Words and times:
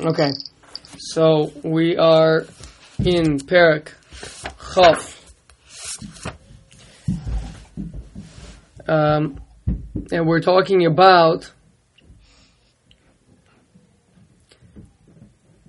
Okay, 0.00 0.30
so 0.96 1.52
we 1.62 1.96
are 1.98 2.46
in 2.98 3.38
Perak 3.40 3.92
Chaf. 4.74 5.34
Um, 8.88 9.40
and 10.10 10.26
we're 10.26 10.40
talking 10.40 10.86
about 10.86 11.52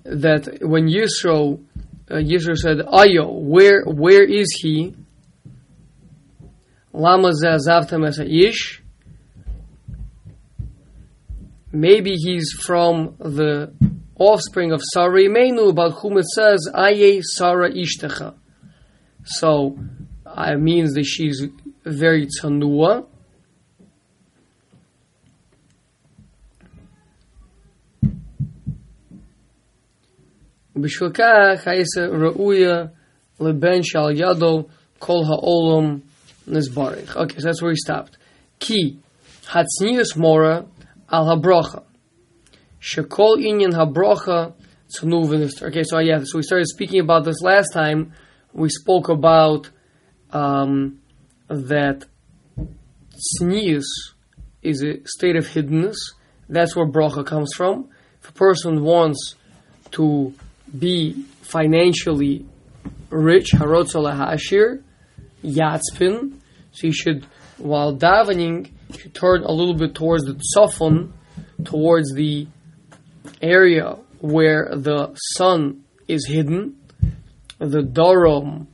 that 0.04 0.58
when 0.62 0.88
Yisro, 0.88 1.62
uh, 2.10 2.14
Yisro 2.14 2.56
said, 2.56 2.78
Ayo, 2.78 3.30
where, 3.30 3.84
where 3.84 4.24
is 4.24 4.50
he? 4.62 4.94
Lama 6.94 7.30
zazavtam 7.32 8.06
as 8.06 8.18
ish. 8.20 8.82
Maybe 11.72 12.12
he's 12.12 12.52
from 12.52 13.16
the 13.18 13.74
offspring 14.17 14.71
of 14.71 14.81
Sarah 14.93 15.21
Imenu, 15.21 15.69
about 15.69 15.93
whom 16.01 16.17
it 16.17 16.25
says, 16.25 16.69
Aye 16.73 17.21
Sarah 17.21 17.71
Ishtecha. 17.71 18.35
So, 19.23 19.77
it 20.25 20.59
means 20.59 20.93
that 20.93 21.05
she's 21.05 21.45
very 21.85 22.27
tsanua. 22.27 23.05
בשביל 30.81 31.09
כך, 31.09 31.67
הייסה 31.67 32.05
ראויה 32.05 32.85
לבן 33.41 33.83
שעל 33.83 34.11
ידו 34.15 34.63
כל 34.99 35.21
העולם 35.27 35.99
נסברך. 36.47 37.17
Okay, 37.17 37.39
so 37.39 37.47
that's 37.47 37.61
where 37.61 37.71
he 37.71 37.77
stopped. 37.77 38.17
כי 38.59 38.95
הצניעס 39.49 40.15
מורה 40.17 40.59
al 41.11 41.25
habrocha. 41.25 41.81
Shekol 42.84 43.38
inyan 43.38 43.72
habrocha 43.72 44.52
tznu. 44.94 45.62
Okay, 45.62 45.84
so 45.84 45.98
yeah, 46.00 46.20
so 46.22 46.36
we 46.36 46.42
started 46.42 46.66
speaking 46.66 47.00
about 47.00 47.24
this 47.24 47.40
last 47.40 47.72
time. 47.72 48.12
We 48.52 48.68
spoke 48.68 49.08
about 49.08 49.70
um, 50.32 51.00
that 51.48 52.04
tznius 52.60 53.84
is 54.62 54.84
a 54.84 55.00
state 55.06 55.36
of 55.36 55.46
hiddenness. 55.46 55.96
That's 56.50 56.76
where 56.76 56.86
bracha 56.86 57.24
comes 57.24 57.54
from. 57.54 57.88
If 58.22 58.28
a 58.28 58.32
person 58.32 58.82
wants 58.82 59.34
to 59.92 60.34
be 60.78 61.24
financially 61.40 62.44
rich, 63.08 63.52
harotzola 63.52 64.12
hashir, 64.14 64.82
yatspin, 65.42 66.34
so 66.72 66.86
you 66.86 66.92
should, 66.92 67.26
while 67.56 67.96
davening, 67.96 68.72
you 68.90 68.98
should 68.98 69.14
turn 69.14 69.42
a 69.42 69.52
little 69.52 69.74
bit 69.74 69.94
towards 69.94 70.24
the 70.24 70.38
tzofon, 70.54 71.12
towards 71.64 72.12
the 72.12 72.46
area 73.40 73.96
where 74.20 74.70
the 74.74 75.14
sun 75.36 75.84
is 76.08 76.26
hidden. 76.26 76.76
The 77.58 77.82
darom 77.82 78.66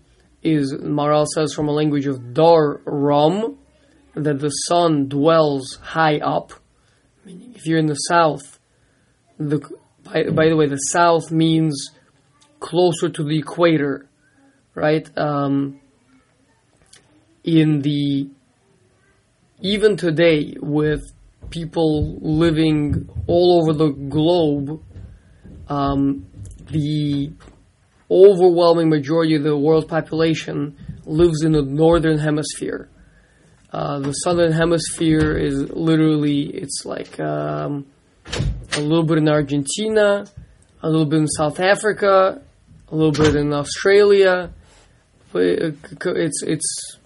is, 0.43 0.75
Maharal 0.75 1.27
says 1.27 1.53
from 1.53 1.69
a 1.69 1.73
language 1.73 2.07
of 2.07 2.35
dar 2.35 2.81
ram, 2.85 3.59
that 4.15 4.41
the 4.41 4.51
sun 4.51 5.09
dwells 5.09 5.79
high 5.83 6.19
up. 6.19 6.53
If 7.27 7.67
you're 7.67 7.79
in 7.79 7.87
the 7.87 7.95
south, 7.95 8.59
the, 9.39 9.61
by, 10.03 10.25
by 10.31 10.49
the 10.49 10.57
way, 10.57 10.67
the 10.67 10.77
south 10.77 11.31
means 11.31 11.91
closer 12.59 13.09
to 13.09 13.25
the 13.25 13.39
equator, 13.39 14.09
right? 14.75 15.09
Um, 15.17 15.81
in 17.45 17.81
the 17.81 18.29
even 19.61 19.97
today 19.97 20.57
with 20.61 21.01
people 21.51 22.19
living 22.21 23.09
all 23.27 23.61
over 23.61 23.73
the 23.73 23.91
globe, 23.91 24.83
um, 25.69 26.27
the 26.71 27.33
overwhelming 28.11 28.89
majority 28.89 29.37
of 29.37 29.43
the 29.43 29.57
world 29.57 29.89
population 29.89 30.77
lives 31.05 31.43
in 31.43 31.53
the 31.53 31.63
northern 31.63 32.19
hemisphere. 32.19 32.89
Uh, 33.73 34.01
the 34.01 34.13
southern 34.13 34.53
hemisphere 34.53 35.37
is 35.37 35.71
literally 35.71 36.43
it's 36.47 36.85
like 36.85 37.21
um, 37.21 37.87
a 38.73 38.81
little 38.81 39.05
bit 39.05 39.19
in 39.19 39.29
Argentina, 39.29 40.27
a 40.83 40.89
little 40.89 41.07
bit 41.07 41.21
in 41.21 41.29
South 41.29 41.61
Africa, 41.61 42.43
a 42.89 42.95
little 42.95 43.13
bit 43.13 43.37
in 43.37 43.53
Australia. 43.53 44.53
It's 45.35 46.43
it's 46.43 46.99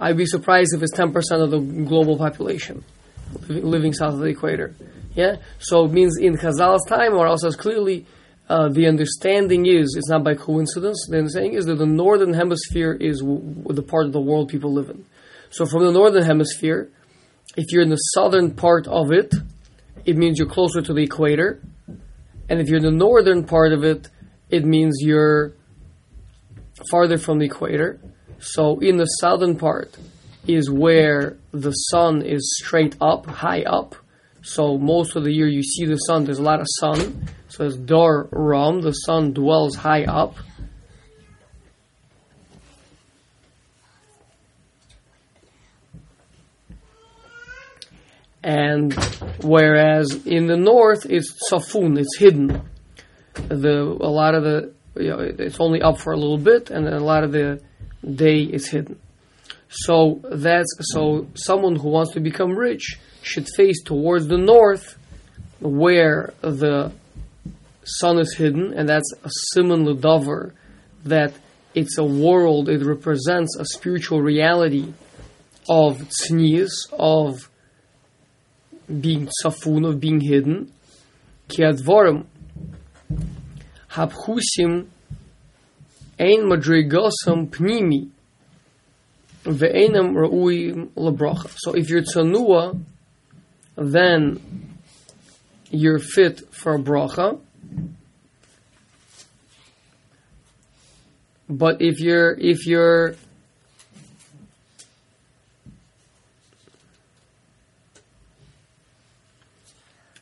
I'd 0.00 0.16
be 0.16 0.26
surprised 0.26 0.74
if 0.74 0.82
it's 0.82 0.96
ten 0.96 1.12
percent 1.12 1.42
of 1.42 1.50
the 1.52 1.60
global 1.60 2.18
population 2.18 2.84
living, 3.48 3.92
south 3.92 4.14
of 4.14 4.20
the 4.20 4.26
equator. 4.26 4.74
Yeah, 5.14 5.36
so 5.58 5.84
it 5.84 5.92
means 5.92 6.18
in 6.18 6.36
Chazal's 6.36 6.86
time, 6.88 7.14
or 7.14 7.26
as 7.26 7.56
clearly. 7.56 8.06
Uh, 8.48 8.68
the 8.68 8.86
understanding 8.86 9.64
is 9.64 9.94
it's 9.96 10.10
not 10.10 10.24
by 10.24 10.34
coincidence. 10.34 11.06
The 11.08 11.18
understanding 11.18 11.54
is 11.54 11.64
that 11.66 11.76
the 11.76 11.86
northern 11.86 12.34
hemisphere 12.34 12.92
is 12.92 13.20
w- 13.20 13.62
the 13.68 13.82
part 13.82 14.04
of 14.04 14.12
the 14.12 14.20
world 14.20 14.50
people 14.50 14.74
live 14.74 14.90
in. 14.90 15.06
So 15.50 15.64
from 15.64 15.84
the 15.84 15.92
northern 15.92 16.24
hemisphere, 16.24 16.90
if 17.56 17.70
you're 17.70 17.82
in 17.82 17.88
the 17.88 17.96
southern 17.96 18.50
part 18.50 18.86
of 18.88 19.12
it, 19.12 19.32
it 20.04 20.16
means 20.16 20.38
you're 20.38 20.48
closer 20.48 20.82
to 20.82 20.92
the 20.92 21.02
equator. 21.02 21.62
And 22.48 22.60
if 22.60 22.68
you're 22.68 22.78
in 22.78 22.84
the 22.84 22.90
northern 22.90 23.44
part 23.44 23.72
of 23.72 23.84
it, 23.84 24.08
it 24.50 24.64
means 24.64 24.98
you're 25.00 25.52
farther 26.90 27.16
from 27.16 27.38
the 27.38 27.46
equator. 27.46 28.00
So 28.40 28.80
in 28.80 28.96
the 28.96 29.06
southern 29.06 29.56
part 29.56 29.96
is 30.46 30.70
where 30.70 31.36
the 31.52 31.72
sun 31.72 32.22
is 32.22 32.56
straight 32.58 32.96
up, 33.00 33.26
high 33.26 33.62
up. 33.62 33.94
So 34.42 34.76
most 34.76 35.14
of 35.14 35.24
the 35.24 35.32
year 35.32 35.46
you 35.46 35.62
see 35.62 35.84
the 35.84 35.96
sun, 35.96 36.24
there's 36.24 36.38
a 36.38 36.42
lot 36.42 36.60
of 36.60 36.66
sun. 36.78 37.28
So 37.48 37.64
it's 37.64 37.76
Dar 37.76 38.28
Ram, 38.32 38.80
the 38.80 38.92
sun 38.92 39.32
dwells 39.32 39.76
high 39.76 40.04
up. 40.04 40.36
And 48.42 48.92
whereas 49.42 50.26
in 50.26 50.48
the 50.48 50.56
north 50.56 51.06
it's 51.08 51.48
Safun, 51.48 51.96
it's 51.98 52.16
hidden. 52.18 52.62
The 53.34 53.96
a 54.00 54.10
lot 54.10 54.34
of 54.34 54.42
the 54.42 54.72
you 54.96 55.08
know, 55.08 55.20
it's 55.20 55.60
only 55.60 55.80
up 55.80 55.98
for 55.98 56.12
a 56.12 56.16
little 56.16 56.38
bit, 56.38 56.70
and 56.70 56.86
a 56.86 57.00
lot 57.00 57.24
of 57.24 57.32
the 57.32 57.62
day 58.02 58.40
is 58.40 58.68
hidden. 58.68 58.98
So 59.74 60.20
that's 60.30 60.68
so 60.92 61.26
someone 61.34 61.76
who 61.76 61.88
wants 61.88 62.12
to 62.12 62.20
become 62.20 62.52
rich 62.52 62.98
should 63.22 63.48
face 63.56 63.82
towards 63.82 64.28
the 64.28 64.36
north, 64.36 64.98
where 65.60 66.34
the 66.42 66.92
sun 67.84 68.18
is 68.18 68.34
hidden, 68.36 68.74
and 68.74 68.86
that's 68.86 69.10
a 69.24 69.30
simon 69.30 69.86
ledover, 69.86 70.52
that 71.04 71.32
it's 71.74 71.96
a 71.96 72.04
world. 72.04 72.68
It 72.68 72.84
represents 72.84 73.56
a 73.58 73.64
spiritual 73.64 74.20
reality 74.20 74.92
of 75.70 76.06
tznius, 76.20 76.72
of 76.92 77.48
being 79.00 79.30
safun, 79.42 79.88
of 79.88 80.00
being 80.00 80.20
hidden. 80.20 80.70
Kiadvorim 81.48 82.26
habchusim 83.92 84.88
ein 86.18 86.40
madrigosam 86.40 87.48
pnimi 87.48 88.10
ve'enam 89.44 90.14
ra'ui 90.14 90.90
lebracha. 90.96 91.54
So 91.58 91.72
if 91.72 91.88
you're 91.88 92.02
tzanua, 92.02 92.80
then 93.76 94.40
you're 95.70 95.98
fit 95.98 96.54
for 96.54 96.78
bracha. 96.78 97.40
But 101.48 101.82
if 101.82 102.00
you're 102.00 102.32
if 102.38 102.66
you're 102.66 103.14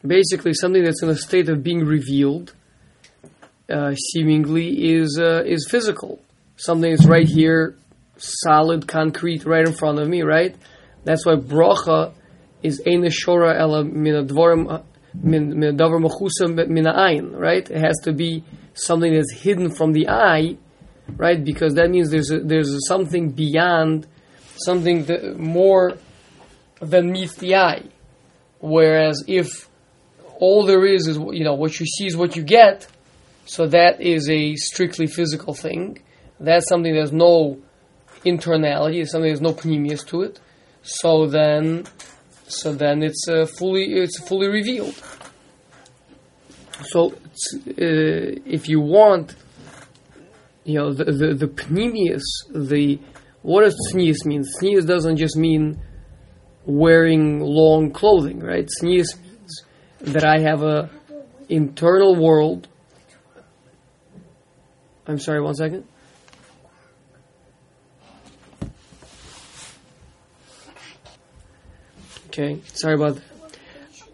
basically 0.06 0.54
something 0.54 0.82
that's 0.82 1.02
in 1.02 1.08
a 1.08 1.16
state 1.16 1.48
of 1.48 1.62
being 1.62 1.84
revealed, 1.84 2.54
uh, 3.68 3.94
seemingly 3.94 4.94
is 4.94 5.18
uh, 5.20 5.42
is 5.46 5.68
physical. 5.70 6.20
Something 6.56 6.90
that's 6.90 7.06
right 7.06 7.26
here, 7.26 7.76
solid, 8.20 8.86
concrete, 8.86 9.44
right 9.44 9.66
in 9.66 9.72
front 9.72 9.98
of 9.98 10.08
me. 10.08 10.22
Right. 10.22 10.54
That's 11.04 11.24
why 11.24 11.34
bracha 11.34 12.12
is 12.62 12.82
ein 12.86 13.02
shora 13.04 13.58
ela 13.58 13.84
min 13.84 14.26
advarim 14.26 14.84
min 15.14 15.50
davar 15.76 16.00
mechusa 16.00 16.68
min. 16.68 17.32
Right. 17.32 17.70
It 17.70 17.78
has 17.78 17.96
to 18.04 18.12
be 18.12 18.44
something 18.74 19.12
that's 19.12 19.32
hidden 19.32 19.74
from 19.74 19.92
the 19.92 20.08
eye. 20.08 20.56
Right. 21.16 21.42
Because 21.42 21.74
that 21.74 21.90
means 21.90 22.10
there's 22.10 22.30
a, 22.30 22.40
there's 22.40 22.86
something 22.86 23.30
beyond, 23.30 24.06
something 24.56 25.04
that 25.06 25.38
more 25.38 25.96
than 26.80 27.10
meets 27.10 27.34
the 27.36 27.56
eye. 27.56 27.84
Whereas 28.60 29.24
if 29.26 29.70
all 30.40 30.64
there 30.64 30.84
is 30.86 31.06
is 31.06 31.16
you 31.16 31.44
know 31.44 31.54
what 31.54 31.78
you 31.78 31.86
see 31.86 32.06
is 32.06 32.16
what 32.16 32.34
you 32.34 32.42
get 32.42 32.88
so 33.44 33.66
that 33.66 34.00
is 34.00 34.28
a 34.28 34.56
strictly 34.56 35.06
physical 35.06 35.54
thing 35.54 35.98
that's 36.40 36.68
something 36.68 36.92
there's 36.94 37.12
no 37.12 37.58
internality 38.24 39.00
it's 39.00 39.12
something 39.12 39.28
there's 39.28 39.40
no 39.40 39.52
pnimius 39.52 40.06
to 40.06 40.22
it 40.22 40.40
so 40.82 41.26
then 41.26 41.84
so 42.46 42.72
then 42.72 43.02
it's 43.02 43.28
uh, 43.28 43.46
fully 43.46 43.94
it's 43.94 44.18
fully 44.28 44.48
revealed 44.48 44.94
So, 46.84 47.12
uh, 47.12 47.14
if 47.76 48.68
you 48.68 48.80
want, 48.80 49.34
you 50.64 50.78
know, 50.78 50.92
the 50.92 51.04
the, 51.04 51.34
the 51.34 51.46
pnimius, 51.46 52.22
the 52.54 52.98
what 53.42 53.62
does 53.62 53.76
tznius 53.92 54.24
mean? 54.24 54.44
Tznius 54.44 54.86
doesn't 54.86 55.16
just 55.16 55.36
mean 55.36 55.80
wearing 56.64 57.40
long 57.40 57.90
clothing, 57.90 58.40
right? 58.40 58.66
Tznius 58.66 59.20
means 59.20 59.64
that 60.00 60.24
I 60.24 60.38
have 60.38 60.62
a 60.62 60.90
internal 61.48 62.16
world. 62.16 62.68
I'm 65.06 65.18
sorry, 65.18 65.40
one 65.40 65.54
second. 65.54 65.84
Okay, 72.40 72.58
sorry 72.72 72.94
about 72.94 73.16
that. 73.16 73.24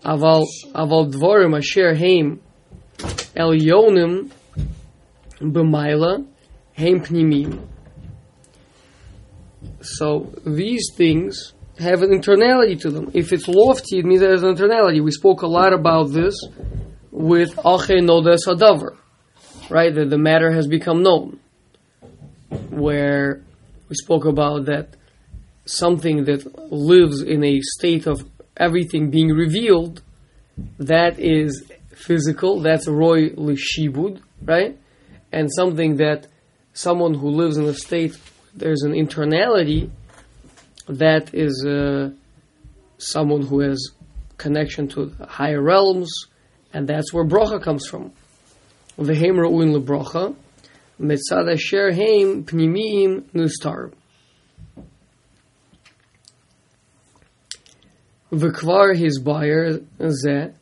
Aval 0.05 0.44
aval 0.75 1.12
dvorim 1.12 1.56
asher 1.56 1.94
heim 1.94 2.40
elyonim 3.37 4.32
b'mayla 5.38 6.26
heim 6.76 7.00
pnimim. 7.02 7.69
So 9.81 10.32
these 10.44 10.90
things 10.96 11.52
have 11.78 12.02
an 12.02 12.11
internality 12.11 12.81
to 12.81 12.90
them. 12.90 13.12
If 13.14 13.32
it's 13.32 13.46
lofty, 13.46 14.00
it 14.00 14.05
means 14.05 14.23
there's 14.23 14.43
an 14.43 14.56
internality. 14.56 15.00
We 15.05 15.12
spoke 15.12 15.43
a 15.43 15.46
lot 15.46 15.73
about 15.73 16.06
this 16.06 16.34
with 17.12 17.50
Ache 17.58 18.02
Hadavar, 18.02 18.96
right? 19.70 19.94
That 19.94 20.11
the 20.11 20.19
matter 20.19 20.50
has 20.50 20.67
become 20.67 21.05
known. 21.05 21.38
Where 22.70 23.44
we 23.88 23.94
spoke 23.94 24.25
about 24.25 24.64
that 24.64 24.96
something 25.66 26.24
that 26.24 26.72
lives 26.72 27.22
in 27.22 27.44
a 27.44 27.60
state 27.60 28.06
of 28.06 28.24
everything 28.56 29.10
being 29.10 29.28
revealed, 29.28 30.02
that 30.78 31.18
is 31.18 31.70
physical, 31.94 32.60
that's 32.60 32.88
Roy 32.88 33.30
Lishibud, 33.30 34.20
right? 34.42 34.78
And 35.32 35.52
something 35.52 35.96
that 35.96 36.28
someone 36.72 37.14
who 37.14 37.28
lives 37.30 37.56
in 37.56 37.64
a 37.64 37.74
state, 37.74 38.16
there's 38.54 38.82
an 38.82 38.92
internality, 38.92 39.90
that 40.88 41.34
is 41.34 41.64
uh, 41.66 42.10
someone 42.98 43.42
who 43.42 43.60
has 43.60 43.90
connection 44.38 44.88
to 44.88 45.12
higher 45.28 45.60
realms, 45.60 46.10
and 46.72 46.86
that's 46.86 47.12
where 47.12 47.24
bracha 47.24 47.62
comes 47.62 47.86
from. 47.86 48.12
V'heim 48.98 49.36
ra'uin 49.36 49.76
lebracha, 49.76 50.34
mitzad 51.00 51.52
asher 51.52 51.92
heim 51.92 52.44
pnimim 52.44 53.22
nustar. 53.34 53.92
V'kvar 58.37 58.97
his 58.97 59.19
buyer 59.19 59.81
ze 60.23 60.53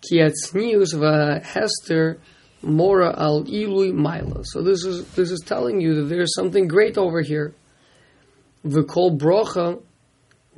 ki 0.00 0.18
atznius 0.18 0.94
v'hester 0.94 2.18
mora 2.62 3.14
al 3.16 3.44
ilui 3.44 3.92
maila. 3.92 4.44
So 4.44 4.62
this 4.62 4.84
is 4.84 5.06
this 5.14 5.30
is 5.30 5.40
telling 5.40 5.80
you 5.80 5.94
that 5.96 6.04
there's 6.04 6.34
something 6.34 6.68
great 6.68 6.96
over 6.96 7.20
here 7.20 7.54
V'kol 8.64 9.18
bracha 9.18 9.82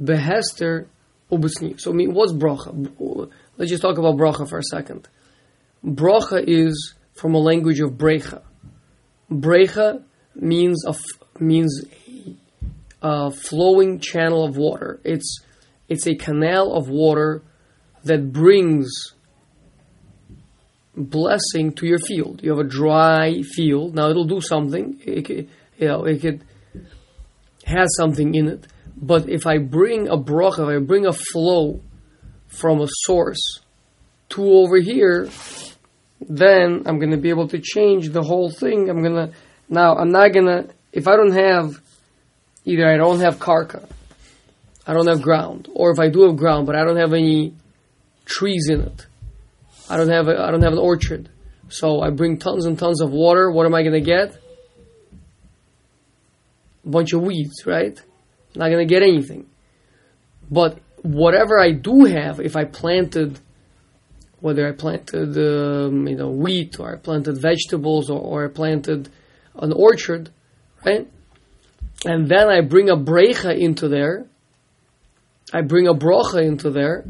behester 0.01 0.87
ubesni. 1.31 1.79
So 1.81 1.91
I 1.91 1.95
mean, 1.95 2.15
what's 2.15 2.33
bracha? 2.33 3.31
Let's 3.57 3.71
just 3.71 3.83
talk 3.83 3.99
about 3.99 4.17
bracha 4.17 4.49
for 4.49 4.59
a 4.59 4.63
second. 4.63 5.09
Bracha 5.85 6.43
is 6.47 6.95
from 7.15 7.35
a 7.35 7.39
language 7.39 7.81
of 7.81 7.93
brecha. 7.93 8.43
Brecha 9.31 10.03
means 10.35 10.85
a 10.87 10.95
means 11.41 11.85
a, 13.03 13.07
a 13.09 13.31
flowing 13.31 13.99
channel 13.99 14.45
of 14.45 14.57
water. 14.57 15.01
It's 15.05 15.41
it's 15.89 16.07
a 16.07 16.15
canal 16.15 16.73
of 16.75 16.89
water 16.89 17.43
that 18.05 18.33
brings 18.33 19.15
blessing 20.97 21.73
to 21.75 21.87
your 21.87 21.99
field. 21.99 22.43
You 22.43 22.51
have 22.51 22.65
a 22.65 22.69
dry 22.69 23.43
field. 23.43 23.95
Now 23.95 24.11
it'll 24.11 24.25
do 24.25 24.41
something. 24.41 24.99
It, 25.05 25.29
you 25.79 25.87
know, 25.87 26.05
it 26.05 26.21
could 26.21 26.45
has 27.65 27.89
something 27.97 28.35
in 28.35 28.49
it. 28.49 28.67
But 28.97 29.29
if 29.29 29.47
I 29.47 29.59
bring 29.59 30.09
a 30.09 30.17
bracha, 30.17 30.61
if 30.61 30.83
I 30.83 30.85
bring 30.85 31.07
a 31.07 31.13
flow 31.13 31.81
from 32.49 32.81
a 32.81 32.89
source 33.05 33.61
to 34.31 34.43
over 34.43 34.79
here, 34.79 35.29
then 36.21 36.83
I'm 36.87 36.99
going 36.99 37.11
to 37.11 37.19
be 37.19 37.29
able 37.29 37.49
to 37.49 37.59
change 37.59 38.11
the 38.11 38.23
whole 38.23 38.51
thing. 38.51 38.89
I'm 38.89 39.03
going 39.03 39.15
to, 39.15 39.33
now 39.69 39.97
I'm 39.97 40.11
not 40.11 40.33
going 40.33 40.47
to, 40.47 40.69
if 40.93 41.07
I 41.07 41.17
don't 41.17 41.33
have, 41.33 41.83
either 42.65 42.87
I 42.87 42.97
don't 42.97 43.21
have 43.21 43.39
karka, 43.39 43.87
I 44.87 44.93
don't 44.93 45.09
have 45.09 45.21
ground, 45.21 45.69
or 45.75 45.91
if 45.91 45.99
I 45.99 46.09
do 46.09 46.23
have 46.23 46.37
ground, 46.37 46.67
but 46.67 46.77
I 46.77 46.85
don't 46.85 46.97
have 46.97 47.13
any 47.13 47.55
trees 48.25 48.69
in 48.69 48.83
it, 48.83 49.07
I 49.89 49.97
don't 49.97 50.09
have 50.09 50.29
a, 50.29 50.41
I 50.41 50.51
don't 50.51 50.63
have 50.63 50.73
an 50.73 50.79
orchard. 50.79 51.29
So 51.69 52.01
I 52.01 52.11
bring 52.11 52.39
tons 52.39 52.65
and 52.65 52.79
tons 52.79 53.01
of 53.01 53.11
water. 53.11 53.51
What 53.51 53.67
am 53.67 53.75
I 53.75 53.83
to 53.83 54.01
get? 54.01 54.37
A 56.85 56.89
bunch 56.89 57.13
of 57.13 57.23
weeds, 57.23 57.67
right? 57.67 58.01
Not 58.55 58.69
to 58.69 58.85
get 58.85 59.03
anything. 59.03 59.47
But 60.51 60.79
whatever 61.03 61.61
I 61.61 61.73
do 61.73 62.05
have, 62.05 62.41
if 62.41 62.57
I 62.57 62.65
planted, 62.65 63.39
whether 64.41 64.69
I 64.69 64.73
planted 64.73 65.37
um, 65.37 66.07
you 66.07 66.17
know 66.17 66.31
wheat 66.31 66.79
or 66.79 66.95
I 66.95 66.97
planted 66.99 67.39
vegetables 67.39 68.11
or, 68.11 68.21
or 68.21 68.45
I 68.45 68.49
planted 68.49 69.09
an 69.57 69.73
orchard, 69.73 70.31
right? 70.85 71.09
And 72.05 72.29
then 72.29 72.49
I 72.49 72.61
bring 72.61 72.91
a 72.91 72.97
brecha 72.97 73.59
into 73.59 73.89
there, 73.89 74.27
I 75.53 75.63
bring 75.63 75.87
a 75.87 75.95
brocha 75.95 76.45
into 76.45 76.71
there, 76.71 77.05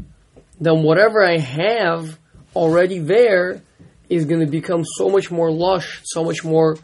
then 0.59 0.83
whatever 0.83 1.23
I 1.23 1.37
have 1.37 2.17
already 2.55 2.99
there 2.99 3.61
is 4.09 4.25
going 4.25 4.41
to 4.41 4.47
become 4.47 4.83
so 4.83 5.09
much 5.09 5.31
more 5.31 5.51
lush, 5.51 6.01
so 6.05 6.23
much 6.23 6.43
more 6.43 6.77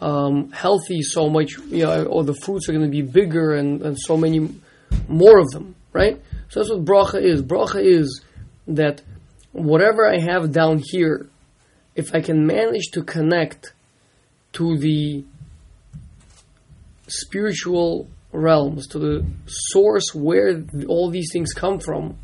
um, 0.00 0.52
healthy 0.52 1.02
so 1.02 1.28
much, 1.28 1.58
you 1.66 1.84
know, 1.84 2.04
or 2.04 2.24
the 2.24 2.34
fruits 2.34 2.68
are 2.68 2.72
going 2.72 2.84
to 2.84 2.90
be 2.90 3.02
bigger 3.02 3.54
and, 3.54 3.82
and 3.82 3.98
so 3.98 4.16
many 4.16 4.48
more 5.08 5.38
of 5.38 5.48
them, 5.50 5.74
right? 5.92 6.20
So 6.48 6.60
that's 6.60 6.70
what 6.70 6.84
bracha 6.84 7.22
is. 7.22 7.42
Bracha 7.42 7.84
is 7.84 8.22
that 8.68 9.02
whatever 9.52 10.08
I 10.08 10.20
have 10.20 10.52
down 10.52 10.82
here, 10.84 11.28
if 11.94 12.14
I 12.14 12.20
can 12.20 12.46
manage 12.46 12.90
to 12.92 13.02
connect 13.02 13.72
to 14.52 14.78
the 14.78 15.24
spiritual 17.08 18.08
realms, 18.32 18.86
to 18.88 18.98
the 18.98 19.26
source 19.46 20.14
where 20.14 20.64
all 20.86 21.10
these 21.10 21.30
things 21.32 21.52
come 21.52 21.78
from, 21.78 22.18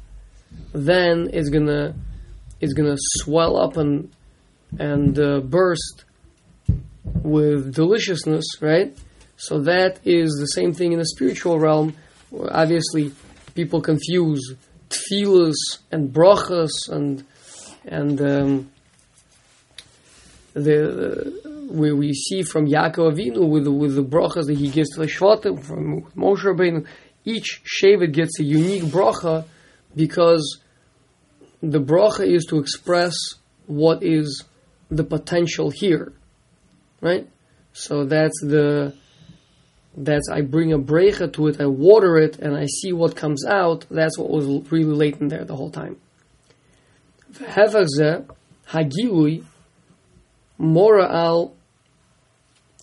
then 0.73 1.31
it's 1.33 1.51
gonna 1.51 1.95
it's 2.61 2.73
gonna 2.73 2.97
swell 2.97 3.56
up 3.56 3.77
and 3.77 4.11
and 4.79 5.19
uh, 5.19 5.41
burst 5.41 6.05
with 7.23 7.75
deliciousness, 7.75 8.45
right? 8.61 8.97
So 9.37 9.61
that 9.62 10.00
is 10.05 10.37
the 10.38 10.47
same 10.47 10.73
thing 10.73 10.93
in 10.93 10.99
the 10.99 11.07
spiritual 11.07 11.59
realm. 11.59 11.97
Obviously, 12.33 13.12
people 13.55 13.81
confuse 13.81 14.55
tefillas 14.88 15.55
and 15.90 16.12
brachas 16.12 16.88
and 16.88 17.25
and 17.85 18.21
um, 18.21 18.71
the 20.55 21.53
we, 21.71 21.92
we 21.92 22.12
see 22.12 22.42
from 22.42 22.66
Yaakov 22.66 23.14
Avinu 23.14 23.49
with 23.49 23.64
the, 23.64 23.73
with 23.73 23.94
the 23.94 24.04
brachas 24.04 24.47
that 24.47 24.56
he 24.56 24.71
gives 24.71 24.90
to 24.90 25.00
the 25.00 25.06
Shvatim 25.06 25.62
from 25.62 26.02
Moshe 26.16 26.44
Rabbeinu. 26.44 26.87
Each 27.25 27.62
Shevet 27.64 28.12
gets 28.12 28.38
a 28.38 28.44
unique 28.44 28.85
bracha 28.85 29.44
because 29.94 30.61
the 31.62 31.80
bracha 31.80 32.26
is 32.26 32.44
to 32.50 32.59
express 32.59 33.14
what 33.66 34.02
is 34.02 34.44
the 34.90 35.04
potential 35.04 35.71
here 35.71 36.12
right? 37.04 37.28
So 37.75 38.04
that's 38.04 38.40
the 38.40 38.94
that's 39.97 40.28
I 40.28 40.40
bring 40.40 40.73
a 40.73 40.78
brecha 40.78 41.33
to 41.35 41.49
it, 41.49 41.61
I 41.61 41.66
water 41.66 42.16
it, 42.16 42.38
and 42.38 42.56
I 42.56 42.66
see 42.66 42.92
what 42.92 43.14
comes 43.14 43.44
out. 43.47 43.87
That's 43.90 44.18
what 44.18 44.30
was 44.30 44.47
really 44.73 44.97
latent 45.02 45.30
there 45.30 45.44
the 45.44 45.54
whole 45.54 45.71
time. 45.71 45.97
hagilui 48.75 49.44
mora 50.58 51.08
al 51.12 51.54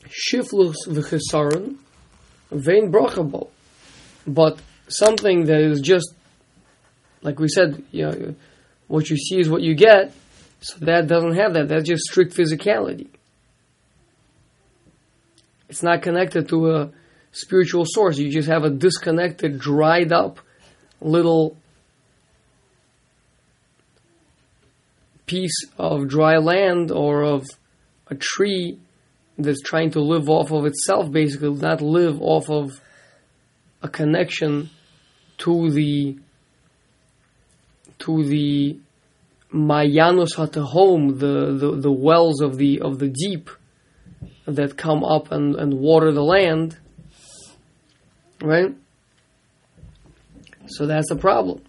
shiflus 0.07 0.75
v'chesaron 0.87 1.77
vein 2.51 2.91
brachabo. 2.91 3.49
But 4.27 4.59
something 4.87 5.45
that 5.45 5.59
is 5.59 5.81
just 5.81 6.13
like 7.21 7.39
we 7.39 7.47
said, 7.47 7.83
you 7.91 8.05
know, 8.05 8.35
what 8.87 9.09
you 9.09 9.17
see 9.17 9.39
is 9.39 9.49
what 9.49 9.61
you 9.61 9.75
get. 9.75 10.13
So 10.61 10.85
that 10.85 11.07
doesn't 11.07 11.35
have 11.35 11.53
that. 11.53 11.69
That's 11.69 11.87
just 11.87 12.03
strict 12.03 12.35
physicality. 12.35 13.07
It's 15.69 15.81
not 15.81 16.01
connected 16.01 16.49
to 16.49 16.71
a 16.71 16.91
spiritual 17.31 17.85
source. 17.87 18.17
You 18.17 18.29
just 18.29 18.49
have 18.49 18.63
a 18.63 18.69
disconnected, 18.69 19.59
dried 19.59 20.11
up 20.11 20.39
little 20.99 21.57
piece 25.25 25.63
of 25.77 26.07
dry 26.09 26.37
land 26.37 26.91
or 26.91 27.23
of 27.23 27.47
a 28.11 28.15
tree 28.15 28.77
that's 29.37 29.61
trying 29.61 29.89
to 29.91 30.01
live 30.01 30.29
off 30.29 30.51
of 30.51 30.65
itself, 30.65 31.11
basically, 31.11 31.49
not 31.49 31.81
live 31.81 32.21
off 32.21 32.49
of 32.49 32.79
a 33.81 33.89
connection 33.89 34.69
to 35.39 35.71
the 35.71 36.17
to 37.99 38.23
the 38.23 38.79
Mayanus 39.53 40.35
home 40.35 41.17
the, 41.17 41.57
the, 41.57 41.77
the 41.81 41.91
wells 41.91 42.41
of 42.41 42.57
the 42.57 42.81
of 42.81 42.99
the 42.99 43.07
deep 43.07 43.49
that 44.45 44.77
come 44.77 45.03
up 45.03 45.31
and, 45.31 45.55
and 45.55 45.73
water 45.73 46.11
the 46.11 46.23
land. 46.23 46.77
Right? 48.41 48.75
So 50.67 50.85
that's 50.85 51.09
the 51.09 51.15
problem. 51.15 51.61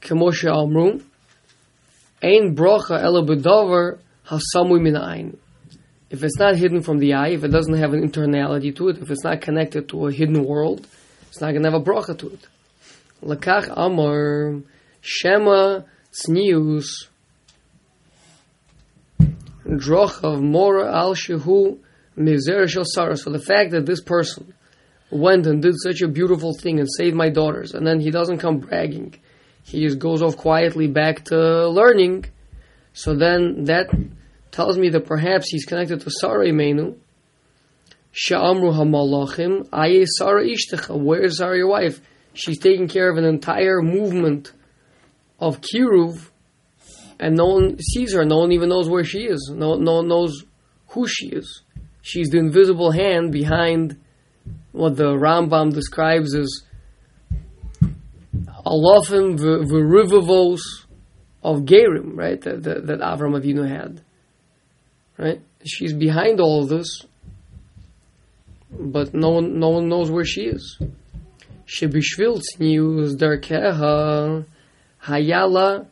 Kemoshe 0.00 0.48
Amru, 0.50 1.00
Ein 2.22 2.54
brocha 2.54 3.00
ela 3.00 3.22
bedover 3.24 3.98
hasamui 4.26 4.80
min 4.80 4.96
ein. 4.96 5.36
If 6.10 6.24
it's 6.24 6.38
not 6.38 6.56
hidden 6.56 6.82
from 6.82 6.98
the 6.98 7.14
eye, 7.14 7.28
if 7.28 7.44
it 7.44 7.48
doesn't 7.48 7.78
have 7.78 7.92
an 7.94 8.06
internality 8.06 8.74
to 8.76 8.88
it, 8.88 8.98
if 8.98 9.10
it's 9.10 9.24
not 9.24 9.40
connected 9.40 9.88
to 9.90 10.06
a 10.08 10.12
hidden 10.12 10.44
world, 10.44 10.86
it's 11.28 11.40
not 11.40 11.52
going 11.52 11.62
to 11.62 11.70
have 11.70 11.80
a 11.80 11.84
bracha 11.84 12.18
to 12.18 12.30
it. 12.30 12.46
Lakach 13.22 13.72
Amar 13.76 14.60
Shema 15.00 15.82
Tznius 16.12 17.06
Droch 19.64 20.24
of 20.24 20.42
Mora 20.42 20.92
Al 20.92 21.14
Shehu 21.14 21.78
Mizer 22.18 22.68
Shel. 22.68 22.84
So 23.16 23.30
the 23.30 23.38
fact 23.38 23.70
that 23.70 23.86
this 23.86 24.02
person 24.02 24.52
went 25.10 25.46
and 25.46 25.62
did 25.62 25.74
such 25.80 26.02
a 26.02 26.08
beautiful 26.08 26.54
thing 26.54 26.80
and 26.80 26.88
saved 26.90 27.14
my 27.14 27.28
daughters, 27.28 27.72
and 27.74 27.86
then 27.86 28.00
he 28.00 28.10
doesn't 28.10 28.38
come 28.38 28.58
bragging, 28.58 29.14
he 29.64 29.82
just 29.82 29.98
goes 29.98 30.22
off 30.22 30.36
quietly 30.36 30.86
back 30.86 31.24
to 31.26 31.68
learning. 31.68 32.26
So 32.92 33.14
then 33.14 33.64
that 33.64 33.88
tells 34.50 34.76
me 34.78 34.88
that 34.90 35.06
perhaps 35.06 35.48
he's 35.50 35.64
connected 35.64 36.00
to 36.00 36.10
Sarah 36.10 36.46
Imeinu. 36.46 36.96
Sha'amru 38.12 38.72
hamalachim 38.72 39.68
aye 39.72 40.04
Sarah 40.04 40.44
ishtecha. 40.44 40.98
Where 40.98 41.22
is 41.22 41.38
Sarah 41.38 41.56
your 41.56 41.68
wife? 41.68 42.00
She's 42.34 42.58
taking 42.58 42.88
care 42.88 43.10
of 43.10 43.18
an 43.18 43.24
entire 43.24 43.82
movement 43.82 44.52
of 45.38 45.60
kiruv, 45.60 46.28
and 47.18 47.36
no 47.36 47.46
one 47.46 47.78
sees 47.78 48.12
her. 48.14 48.24
No 48.24 48.38
one 48.38 48.52
even 48.52 48.68
knows 48.68 48.88
where 48.88 49.04
she 49.04 49.20
is. 49.20 49.52
No, 49.54 49.74
no 49.74 49.96
one 49.96 50.08
knows 50.08 50.44
who 50.88 51.06
she 51.06 51.28
is. 51.28 51.62
She's 52.02 52.30
the 52.30 52.38
invisible 52.38 52.92
hand 52.92 53.32
behind 53.32 54.00
what 54.72 54.96
the 54.96 55.12
Rambam 55.14 55.72
describes 55.72 56.34
as 56.34 56.62
alofim 58.64 59.38
v'rivavos 59.38 60.60
of 61.42 61.60
Gerim, 61.60 62.16
right? 62.16 62.40
That, 62.40 62.62
that, 62.64 62.86
that 62.86 63.00
Avram 63.00 63.40
Avinu 63.40 63.68
had, 63.68 64.02
right? 65.18 65.40
She's 65.64 65.92
behind 65.92 66.40
all 66.40 66.62
of 66.62 66.68
this, 66.68 67.02
but 68.70 69.14
no 69.14 69.30
one, 69.30 69.58
no 69.58 69.70
one 69.70 69.88
knows 69.88 70.10
where 70.10 70.24
she 70.24 70.42
is. 70.42 70.78
Shebishvil 71.66 72.40
tznius 72.58 73.16
darkeha 73.16 74.44
hayala 75.04 75.86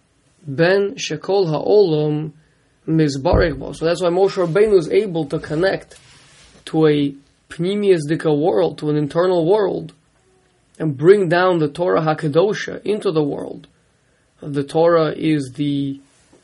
ben 0.47 0.95
shekol 0.95 1.49
ha'olam 1.49 2.33
mizbarech 2.87 3.77
So 3.77 3.85
that's 3.85 4.03
why 4.03 4.09
Moshe 4.09 4.45
Rabbeinu 4.45 4.79
is 4.79 4.89
able 4.91 5.27
to 5.27 5.39
connect 5.39 5.99
to 6.67 6.87
a 6.87 7.15
pnimius 7.51 8.01
dika 8.09 8.37
world, 8.37 8.79
to 8.79 8.91
an 8.91 8.97
internal 8.97 9.47
world, 9.47 9.93
and 10.79 10.97
bring 10.97 11.29
down 11.29 11.59
the 11.59 11.69
Torah 11.69 12.01
Hakadosha 12.01 12.83
into 12.85 13.11
the 13.11 13.23
world. 13.23 13.67
The 14.41 14.63
Torah 14.63 15.13
is 15.13 15.53
the, 15.57 16.01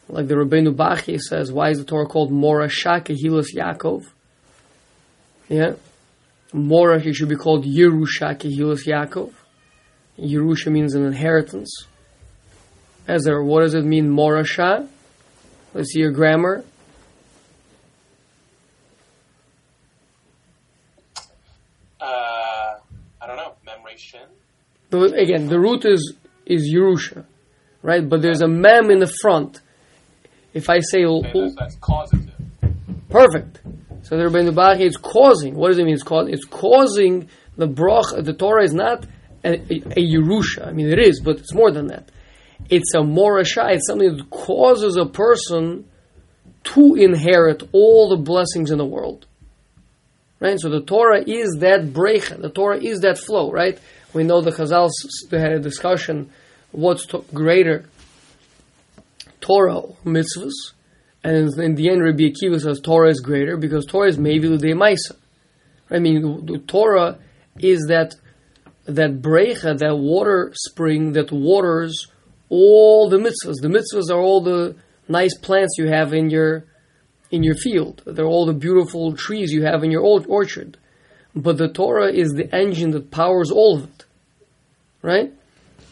like 0.08 0.26
the 0.26 0.34
Rabbeinu 0.34 0.74
Bachya 0.74 1.20
says, 1.20 1.52
why 1.52 1.70
is 1.70 1.78
the 1.78 1.84
Torah 1.84 2.06
called 2.06 2.32
Morasha 2.32 3.00
Kehilas 3.00 3.54
Yaakov? 3.54 4.06
Yeah. 5.48 5.74
Morah, 6.52 7.04
it 7.04 7.14
should 7.14 7.28
be 7.28 7.36
called 7.36 7.64
Yerusha 7.64 8.36
Kehilas 8.36 8.86
Yaakov. 8.86 9.32
Yerusha 10.18 10.70
means 10.72 10.94
an 10.94 11.04
inheritance. 11.04 11.86
There, 13.06 13.42
what 13.42 13.60
does 13.60 13.74
it 13.74 13.84
mean, 13.84 14.08
Morasha? 14.10 14.88
Let's 15.74 15.92
see 15.92 16.00
your 16.00 16.12
grammar. 16.12 16.64
Again, 24.92 25.49
the 25.49 25.59
root 25.59 25.85
is 25.85 26.14
is 26.47 26.73
Yerusha, 26.73 27.25
right? 27.83 28.09
But 28.09 28.23
there's 28.23 28.42
a 28.42 28.49
mem 28.49 28.90
in 28.90 29.00
the 29.00 29.12
front. 29.23 29.61
If 30.52 30.71
I 30.71 30.78
say 30.80 31.04
okay, 31.04 31.50
that's, 31.59 31.75
oh, 31.75 31.78
causative. 31.80 32.33
Perfect. 33.09 33.61
So 34.02 34.16
the 34.16 34.25
Rebbeinu 34.25 34.54
Bachya 34.54 34.87
is 34.87 34.97
causing. 34.97 35.54
What 35.56 35.68
does 35.68 35.78
it 35.78 35.85
mean? 35.85 35.94
It's 35.94 36.02
causing. 36.02 36.33
It's 36.35 36.44
causing 36.44 37.28
the 37.56 37.66
brach. 37.66 38.12
The 38.16 38.35
Torah 38.35 38.64
is 38.64 38.75
not 38.75 39.06
a, 39.42 39.54
a, 39.54 39.54
a 39.56 40.12
Yerusha. 40.14 40.66
I 40.66 40.73
mean, 40.73 40.88
it 40.88 40.99
is, 40.99 41.21
but 41.21 41.38
it's 41.38 41.54
more 41.54 41.71
than 41.71 41.88
that. 41.88 42.11
It's 42.68 42.94
a 42.94 42.99
morasha. 42.99 43.75
It's 43.75 43.87
something 43.87 44.16
that 44.16 44.30
causes 44.30 44.97
a 44.97 45.06
person 45.06 45.87
to 46.64 46.94
inherit 46.94 47.62
all 47.73 48.09
the 48.09 48.23
blessings 48.23 48.71
in 48.71 48.78
the 48.78 48.87
world. 48.87 49.26
Right? 50.40 50.59
So 50.59 50.68
the 50.68 50.83
Torah 50.83 51.23
is 51.26 51.56
that 51.61 51.92
brecha. 51.92 52.40
The 52.40 52.50
Torah 52.50 52.78
is 52.78 53.00
that 53.00 53.18
flow, 53.18 53.50
right? 53.50 53.78
We 54.14 54.25
know 54.25 54.40
the 54.40 54.52
Chazal 54.52 54.90
they 55.30 55.40
had 55.40 55.52
a 55.52 55.61
discussion 55.61 56.30
what's 56.71 57.06
to- 57.06 57.25
greater, 57.35 57.85
Torah 59.40 59.78
or 59.78 59.97
mitzvahs. 60.04 60.73
And 61.23 61.59
in 61.59 61.75
the 61.75 61.90
end, 61.90 62.02
Rabbi 62.02 62.30
Akiva 62.30 62.61
says 62.61 62.80
Torah 62.80 63.11
is 63.11 63.21
greater 63.21 63.56
because 63.56 63.87
Torah 63.87 64.09
is 64.09 64.18
maybe 64.18 64.49
the 64.49 64.75
Maisa. 64.75 65.16
I 65.90 65.99
mean, 65.99 66.47
the 66.47 66.59
Torah 66.59 67.18
is 67.59 67.87
that 67.88 68.14
that 68.87 69.23
brecha, 69.23 69.78
that 69.78 69.97
water 69.97 70.52
spring 70.54 71.12
that 71.12 71.33
waters 71.33 72.09
all 72.50 73.09
the 73.09 73.16
mitzvahs. 73.16 73.61
The 73.62 73.68
mitzvahs 73.68 74.11
are 74.11 74.21
all 74.21 74.42
the 74.42 74.76
nice 75.09 75.37
plants 75.38 75.76
you 75.78 75.88
have 75.88 76.12
in 76.12 76.30
your 76.30 76.64
in 77.30 77.42
your 77.42 77.54
field. 77.54 78.02
They're 78.06 78.26
all 78.26 78.47
the 78.47 78.52
beautiful 78.52 79.16
trees 79.16 79.50
you 79.50 79.64
have 79.64 79.83
in 79.83 79.90
your 79.90 80.02
orchard. 80.02 80.76
But 81.34 81.58
the 81.58 81.68
Torah 81.68 82.12
is 82.12 82.32
the 82.32 82.54
engine 82.54 82.92
that 82.92 83.10
powers 83.10 83.50
all 83.50 83.78
of 83.78 83.84
it. 83.84 84.04
Right? 85.02 85.32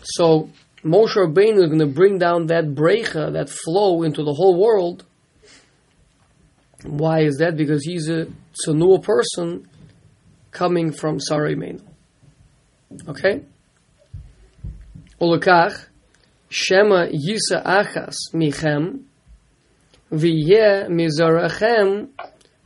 So 0.03 0.51
Moshe 0.85 1.17
Rabbeinu 1.17 1.63
is 1.63 1.67
going 1.67 1.79
to 1.79 1.87
bring 1.87 2.19
down 2.19 2.47
that 2.47 2.75
brecha, 2.75 3.33
that 3.33 3.49
flow 3.49 4.03
into 4.03 4.23
the 4.25 4.33
whole 4.33 4.61
world. 4.61 5.05
Why 6.85 7.21
is 7.21 7.37
that? 7.39 7.57
Because 7.57 7.85
he's 7.85 8.09
a 8.09 8.27
tzanua 8.67 9.03
person 9.03 9.69
coming 10.51 10.93
from 10.93 11.21
Sarai. 11.21 11.79
Okay? 13.09 13.43
Ulakach, 15.21 15.87
Shema 16.49 17.07
Yisa 17.07 17.65
Achas 17.65 18.17
Michem, 18.35 19.05
V'yeh 20.13 20.89
Mizarachem 20.89 22.09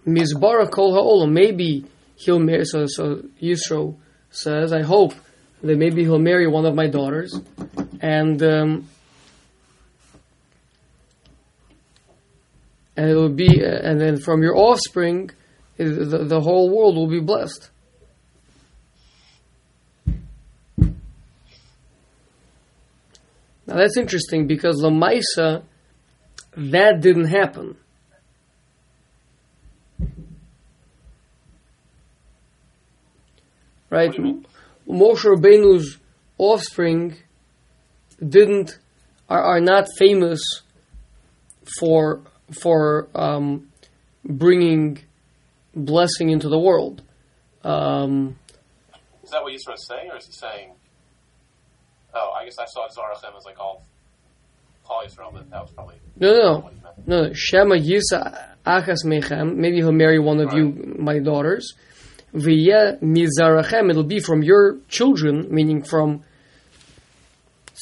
Mizbara 0.07 0.71
Kol 0.71 0.95
Ha'olam. 0.95 1.33
Maybe 1.33 1.85
he'll 2.17 2.41
marry, 2.41 2.65
so, 2.65 2.87
so 2.87 3.23
Yisro 3.41 3.97
says, 4.31 4.73
I 4.73 4.83
hope 4.83 5.15
that 5.63 5.79
maybe 5.79 6.03
he'll 6.03 6.19
marry 6.19 6.47
one 6.47 6.67
of 6.67 6.75
my 6.75 6.89
daughters, 6.89 7.39
and 8.01 8.43
um, 8.43 8.89
and 12.97 13.11
it 13.11 13.15
will 13.15 13.29
be, 13.29 13.63
uh, 13.65 13.69
and 13.69 14.01
then 14.01 14.19
from 14.19 14.43
your 14.43 14.57
offspring, 14.57 15.31
the, 15.77 16.25
the 16.25 16.41
whole 16.41 16.71
world 16.75 16.97
will 16.97 17.09
be 17.09 17.21
blessed. 17.21 17.71
Now 23.67 23.77
that's 23.77 23.97
interesting 23.97 24.47
because 24.47 24.81
Lamaisa, 24.81 25.65
that 26.57 27.01
didn't 27.01 27.27
happen. 27.27 27.77
Right? 33.91 34.13
Moshe 34.89 35.25
Rabbeinu's 35.25 35.99
offspring 36.39 37.17
didn't 38.27 38.79
are, 39.29 39.43
are 39.43 39.61
not 39.61 39.87
famous 39.99 40.41
for 41.79 42.23
for 42.61 43.09
um, 43.15 43.69
bringing 44.25 44.99
blessing 45.75 46.31
into 46.31 46.49
the 46.49 46.59
world. 46.59 47.03
Um, 47.65 48.37
is 49.23 49.31
that 49.31 49.43
what 49.43 49.53
Yisro 49.53 49.75
is 49.75 49.87
saying, 49.87 50.11
or 50.11 50.17
is 50.17 50.27
he 50.27 50.33
saying? 50.33 50.73
Oh, 52.15 52.33
I 52.41 52.45
guess 52.45 52.59
I 52.59 52.65
saw 52.67 52.87
Zarachem 52.89 53.37
as 53.37 53.45
like 53.45 53.59
all 53.59 53.85
all 54.89 55.03
Yisrael, 55.05 55.33
but 55.33 55.51
that 55.51 55.63
was 55.63 55.73
probably 55.73 55.97
no, 56.19 56.33
no, 56.33 56.71
no, 57.07 57.25
no. 57.25 57.33
Shema 57.35 57.75
Yisa 57.75 58.55
Achas 58.65 59.05
Mechem. 59.05 59.57
Maybe 59.57 59.77
he'll 59.77 59.93
marry 59.93 60.19
one 60.19 60.41
of 60.41 60.49
right. 60.49 60.57
you, 60.57 60.97
my 60.99 61.19
daughters. 61.19 61.75
V'yeh 62.37 63.01
mizarachem, 63.01 63.91
it'll 63.91 64.05
be 64.05 64.21
from 64.21 64.43
your 64.43 64.77
children, 64.89 65.49
meaning 65.51 65.83
from 65.83 66.23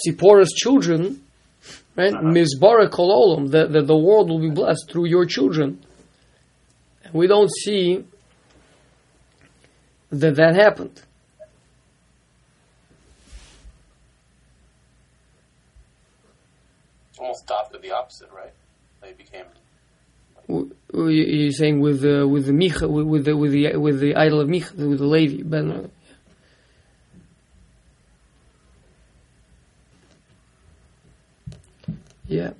Sipporah's 0.06 0.52
children, 0.52 1.22
right? 1.96 2.14
Uh-huh. 2.14 2.22
Mizbara 2.22 2.88
kololam, 2.88 3.50
that 3.50 3.86
the 3.86 3.96
world 3.96 4.28
will 4.28 4.40
be 4.40 4.50
blessed 4.50 4.88
through 4.90 5.06
your 5.06 5.26
children. 5.26 5.84
We 7.12 7.26
don't 7.26 7.50
see 7.50 8.04
that 10.10 10.36
that 10.36 10.54
happened. 10.54 11.02
Almost 17.18 17.40
stopped 17.40 17.74
at 17.74 17.82
the 17.82 17.90
opposite, 17.90 18.30
right? 18.32 18.52
They 19.00 19.12
became. 19.12 19.46
You're 20.96 21.50
saying 21.50 21.80
with 21.80 22.02
the 22.02 22.26
with 22.26 22.46
the 22.46 22.52
Micha 22.52 22.88
with, 22.88 23.24
the 23.24 23.36
with 23.36 23.50
the 23.50 23.76
with 23.76 23.98
the 23.98 24.14
idol 24.14 24.40
of 24.40 24.48
Micha 24.48 24.74
with 24.76 24.98
the 24.98 25.06
Levi 25.06 25.42
Ben. 25.42 25.90
Yeah, 32.28 32.50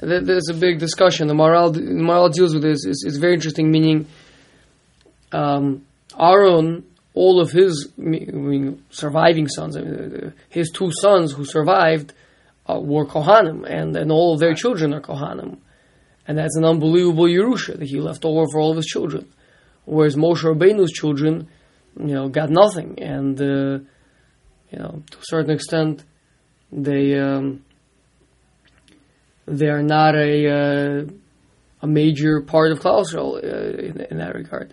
there's 0.00 0.48
a 0.48 0.54
big 0.54 0.80
discussion. 0.80 1.28
The 1.28 1.34
Maharal 1.34 1.72
the 1.72 1.80
Maharal 1.80 2.32
deals 2.32 2.52
with 2.52 2.64
this. 2.64 2.84
It's, 2.84 3.04
it's 3.04 3.18
very 3.18 3.34
interesting. 3.34 3.70
Meaning, 3.70 4.06
um, 5.30 5.86
Aaron, 6.18 6.84
all 7.14 7.40
of 7.40 7.52
his 7.52 7.92
I 7.96 8.02
mean, 8.02 8.84
surviving 8.90 9.46
sons, 9.46 9.76
I 9.76 9.82
mean, 9.82 10.32
his 10.48 10.70
two 10.70 10.90
sons 10.90 11.32
who 11.32 11.44
survived 11.44 12.12
uh, 12.68 12.80
were 12.80 13.06
Kohanim, 13.06 13.64
and, 13.68 13.96
and 13.96 14.10
all 14.10 14.34
of 14.34 14.40
their 14.40 14.54
children 14.54 14.92
are 14.94 15.00
Kohanim. 15.00 15.58
And 16.32 16.38
that's 16.38 16.56
an 16.56 16.64
unbelievable 16.64 17.26
Yerusha 17.26 17.78
that 17.78 17.86
he 17.86 18.00
left 18.00 18.24
over 18.24 18.46
for 18.50 18.58
all 18.58 18.70
of 18.70 18.78
his 18.78 18.86
children. 18.86 19.30
Whereas 19.84 20.16
Moshe 20.16 20.44
Rabbeinu's 20.44 20.90
children, 20.90 21.50
you 21.94 22.14
know, 22.14 22.30
got 22.30 22.48
nothing. 22.48 22.98
And, 23.02 23.38
uh, 23.38 23.84
you 24.70 24.78
know, 24.78 25.02
to 25.10 25.18
a 25.18 25.24
certain 25.24 25.50
extent, 25.50 26.06
they, 26.72 27.18
um, 27.18 27.66
they 29.44 29.66
are 29.66 29.82
not 29.82 30.14
a, 30.14 30.48
uh, 30.48 31.04
a 31.82 31.86
major 31.86 32.40
part 32.40 32.72
of 32.72 32.80
Klal 32.80 33.04
uh, 33.12 33.38
in, 33.38 34.00
in, 34.00 34.16
that 34.16 34.34
regard. 34.34 34.72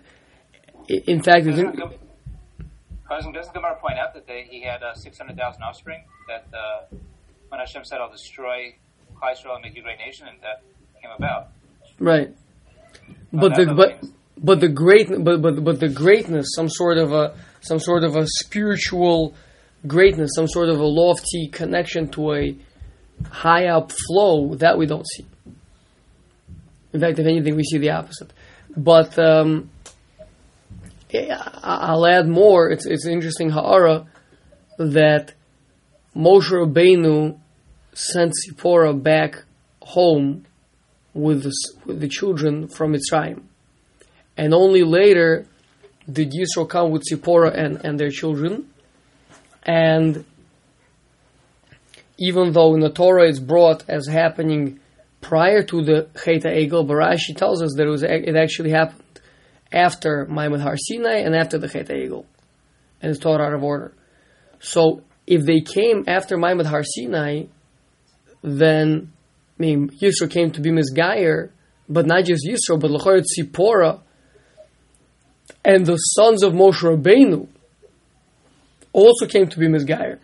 In 0.88 1.22
fact, 1.22 1.44
doesn't, 1.44 1.78
doesn't, 3.10 3.32
doesn't 3.34 3.52
Gemara 3.52 3.76
point 3.78 3.98
out 3.98 4.14
that 4.14 4.26
they, 4.26 4.46
he 4.48 4.62
had 4.62 4.82
uh, 4.82 4.94
600,000 4.94 5.62
offspring 5.62 6.04
that 6.26 6.46
uh, 6.56 6.96
when 7.50 7.60
Hashem 7.60 7.84
said, 7.84 7.98
"I'll 8.00 8.10
destroy 8.10 8.76
Israel 9.30 9.56
and 9.56 9.62
make 9.62 9.74
you 9.74 9.82
a 9.82 9.84
great 9.84 9.98
nation," 9.98 10.26
and 10.26 10.40
that 10.40 10.62
came 11.00 11.10
about. 11.16 11.48
Right. 11.98 12.34
But 13.32 13.54
the 13.54 13.74
but 13.74 14.04
but 14.36 14.60
the 14.60 14.68
great 14.68 15.08
but, 15.08 15.40
but 15.42 15.62
but 15.62 15.80
the 15.80 15.88
greatness, 15.88 16.48
some 16.54 16.68
sort 16.68 16.98
of 16.98 17.12
a 17.12 17.36
some 17.60 17.78
sort 17.78 18.04
of 18.04 18.16
a 18.16 18.26
spiritual 18.26 19.34
greatness, 19.86 20.30
some 20.34 20.48
sort 20.48 20.68
of 20.68 20.78
a 20.78 20.84
lofty 20.84 21.48
connection 21.48 22.08
to 22.08 22.32
a 22.32 22.56
high 23.28 23.66
up 23.66 23.92
flow 23.92 24.54
that 24.56 24.78
we 24.78 24.86
don't 24.86 25.06
see. 25.06 25.26
In 26.92 27.00
fact, 27.00 27.18
if 27.18 27.26
anything, 27.26 27.54
we 27.54 27.62
see 27.62 27.78
the 27.78 27.90
opposite. 27.90 28.32
But 28.76 29.18
um, 29.18 29.70
yeah, 31.10 31.40
I'll 31.62 32.06
add 32.06 32.28
more. 32.28 32.70
It's 32.70 32.86
it's 32.86 33.06
interesting 33.06 33.50
ha'ara 33.50 34.06
that 34.78 35.34
Moshe 36.16 36.50
Rabbeinu 36.50 37.38
sent 37.92 38.32
Zipporah 38.34 38.94
back 38.94 39.44
home 39.82 40.46
with 41.14 41.42
the, 41.42 41.52
with 41.86 42.00
the 42.00 42.08
children 42.08 42.68
from 42.68 42.94
Mitzrayim. 42.94 43.42
And 44.36 44.54
only 44.54 44.82
later 44.82 45.46
did 46.10 46.32
Yisro 46.32 46.68
come 46.68 46.90
with 46.90 47.04
Zipporah 47.04 47.52
and, 47.52 47.84
and 47.84 47.98
their 47.98 48.10
children. 48.10 48.70
And 49.62 50.24
even 52.18 52.52
though 52.52 52.74
in 52.74 52.80
the 52.80 52.90
Torah 52.90 53.28
it's 53.28 53.38
brought 53.38 53.84
as 53.88 54.06
happening 54.06 54.80
prior 55.20 55.62
to 55.64 55.82
the 55.82 56.08
Cheta 56.24 56.48
Egel, 56.48 56.86
Barashi 56.86 57.36
tells 57.36 57.62
us 57.62 57.74
that 57.76 57.86
it, 57.86 57.90
was, 57.90 58.02
it 58.02 58.36
actually 58.36 58.70
happened 58.70 59.02
after 59.72 60.26
Maimon 60.26 60.60
Har 60.60 60.76
Sinai 60.76 61.18
and 61.18 61.34
after 61.34 61.58
the 61.58 61.68
Cheta 61.68 61.92
Egel. 61.92 62.24
And 63.02 63.10
it's 63.10 63.20
taught 63.20 63.40
out 63.40 63.54
of 63.54 63.62
order. 63.62 63.92
So 64.60 65.02
if 65.26 65.44
they 65.44 65.60
came 65.60 66.04
after 66.06 66.36
Maimon 66.36 66.66
Har 66.66 66.82
Sinai, 66.84 67.44
then 68.42 69.12
I 69.60 69.62
mean 69.62 69.90
Yisro 69.90 70.30
came 70.30 70.50
to 70.52 70.60
be 70.62 70.70
Misgayer, 70.70 71.50
but 71.86 72.06
not 72.06 72.24
just 72.24 72.46
Yisro, 72.48 72.80
but 72.80 72.90
Lachor 72.90 73.22
Tzipora 73.22 74.00
and 75.62 75.84
the 75.84 75.96
sons 75.96 76.42
of 76.42 76.54
Moshe 76.54 76.80
Rabbeinu 76.80 77.46
also 78.94 79.26
came 79.26 79.48
to 79.48 79.58
be 79.58 79.66
Misgayer. 79.66 80.18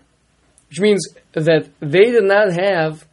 Which 0.70 0.80
means 0.80 1.06
that 1.32 1.68
they 1.80 2.10
did 2.10 2.24
not 2.24 2.50
have 2.54 3.06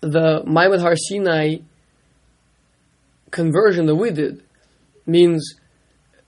the 0.00 0.42
Maimon 0.44 0.80
Har 0.80 0.96
Sinai 0.96 1.58
conversion 3.30 3.86
that 3.86 3.94
we 3.94 4.10
did. 4.10 4.42
Means 5.06 5.54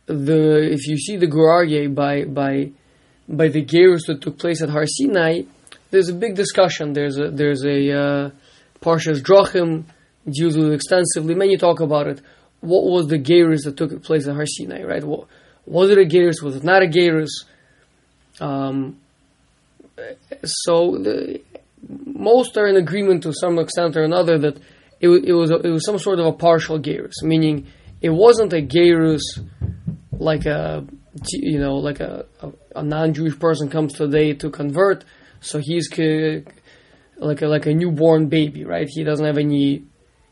the 0.06 0.70
if 0.72 0.87
you 0.87 0.96
see 0.96 1.16
the 1.16 1.26
Gur 1.26 1.64
Aryeh 1.64 1.92
by 1.92 2.24
by 2.24 2.70
by 3.28 3.48
the 3.48 3.64
gerus 3.64 4.06
that 4.06 4.20
took 4.20 4.38
place 4.38 4.62
at 4.62 4.70
Har 4.70 4.87
Sinai, 4.87 5.42
there's 5.90 6.09
a 6.09 6.14
big 6.14 6.35
discussion. 6.35 6.92
There's 6.92 7.18
a 7.18 7.31
there's 7.31 7.64
a 7.64 7.92
uh, 7.92 8.31
Parshas 8.81 9.20
Drachim 9.20 9.85
deals 10.29 10.57
with 10.57 10.68
it 10.68 10.74
extensively. 10.74 11.35
Many 11.35 11.57
talk 11.57 11.81
about 11.81 12.07
it. 12.07 12.20
What 12.61 12.85
was 12.85 13.07
the 13.07 13.18
gerus 13.18 13.64
that 13.64 13.77
took 13.77 14.03
place 14.03 14.27
at 14.27 14.35
Har 14.35 14.46
Sinai? 14.46 14.83
Right? 14.83 15.05
What, 15.05 15.29
was 15.64 15.90
it 15.90 15.98
a 15.98 16.05
gerus? 16.05 16.42
Was 16.42 16.57
it 16.57 16.64
not 16.64 16.83
a 16.83 16.87
gerus? 16.87 17.44
Um, 18.40 18.98
so 20.44 20.98
the, 20.98 21.40
most 21.88 22.57
are 22.57 22.66
in 22.66 22.77
agreement 22.77 23.22
to 23.24 23.33
some 23.33 23.59
extent 23.59 23.96
or 23.96 24.03
another 24.03 24.38
that 24.38 24.57
it, 25.01 25.09
it 25.09 25.33
was 25.33 25.51
a, 25.51 25.57
it 25.57 25.70
was 25.70 25.85
some 25.85 25.98
sort 25.98 26.18
of 26.18 26.27
a 26.27 26.33
partial 26.33 26.79
gerus, 26.79 27.22
meaning 27.22 27.66
it 28.01 28.11
wasn't 28.11 28.53
a 28.53 28.62
gerus 28.62 29.22
like 30.12 30.46
a 30.46 30.85
you 31.33 31.59
know, 31.59 31.77
like 31.77 32.01
a, 32.01 32.27
a, 32.40 32.53
a 32.77 32.83
non-Jewish 32.83 33.38
person 33.38 33.68
comes 33.68 33.94
today 33.94 34.35
to 34.35 34.51
convert, 34.51 35.05
so 35.40 35.59
he's 35.59 35.90
like 37.18 37.42
a, 37.42 37.46
like 37.46 37.66
a 37.66 37.74
newborn 37.74 38.29
baby, 38.29 38.64
right? 38.64 38.87
He 38.88 39.05
doesn't 39.05 39.24
have 39.24 39.38
any 39.38 39.85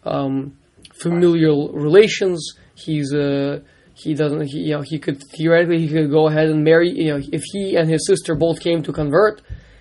um, 0.05 0.57
familial 1.01 1.73
relations. 1.73 2.55
He's 2.75 3.13
a 3.13 3.55
uh, 3.55 3.61
he 3.95 4.13
doesn't 4.13 4.43
he, 4.49 4.59
you 4.59 4.75
know 4.75 4.83
he 4.83 4.99
could 4.99 5.23
theoretically 5.37 5.79
he 5.79 5.89
could 5.89 6.11
go 6.11 6.29
ahead 6.29 6.51
and 6.51 6.63
marry 6.63 6.91
you 6.91 7.11
know 7.11 7.21
if 7.33 7.43
he 7.51 7.77
and 7.77 7.89
his 7.89 8.07
sister 8.07 8.35
both 8.35 8.61
came 8.61 8.83
to 8.83 8.93
convert 8.93 9.41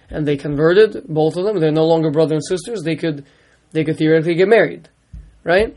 and 0.10 0.26
they 0.26 0.38
converted 0.38 1.04
both 1.10 1.36
of 1.36 1.44
them 1.44 1.60
they're 1.60 1.70
no 1.70 1.86
longer 1.86 2.10
brother 2.10 2.34
and 2.34 2.46
sisters 2.46 2.82
they 2.84 2.96
could 2.96 3.26
they 3.74 3.84
could 3.84 3.98
theoretically 3.98 4.36
get 4.36 4.48
married 4.48 4.88
right 5.44 5.76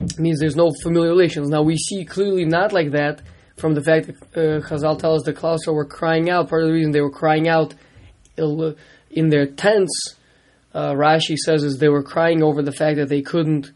it 0.00 0.18
means 0.18 0.40
there's 0.40 0.56
no 0.56 0.72
familial 0.82 1.10
relations 1.10 1.50
now 1.50 1.60
we 1.60 1.76
see 1.76 2.06
clearly 2.06 2.46
not 2.46 2.72
like 2.72 2.92
that 2.92 3.20
from 3.56 3.74
the 3.74 3.82
fact 3.82 4.06
that 4.06 4.16
uh, 4.34 4.66
Chazal 4.66 4.98
tells 4.98 5.22
us 5.22 5.24
the 5.24 5.32
Klausel 5.32 5.74
were 5.74 5.86
crying 5.86 6.28
out. 6.28 6.48
Part 6.48 6.62
of 6.62 6.68
the 6.68 6.74
reason 6.74 6.92
they 6.92 7.00
were 7.00 7.10
crying 7.10 7.48
out 7.48 7.74
in 8.38 9.28
their 9.30 9.46
tents, 9.46 10.14
uh, 10.74 10.92
Rashi 10.92 11.36
says, 11.36 11.64
is 11.64 11.78
they 11.78 11.88
were 11.88 12.02
crying 12.02 12.42
over 12.42 12.62
the 12.62 12.72
fact 12.72 12.96
that 12.96 13.08
they 13.08 13.22
couldn't 13.22 13.70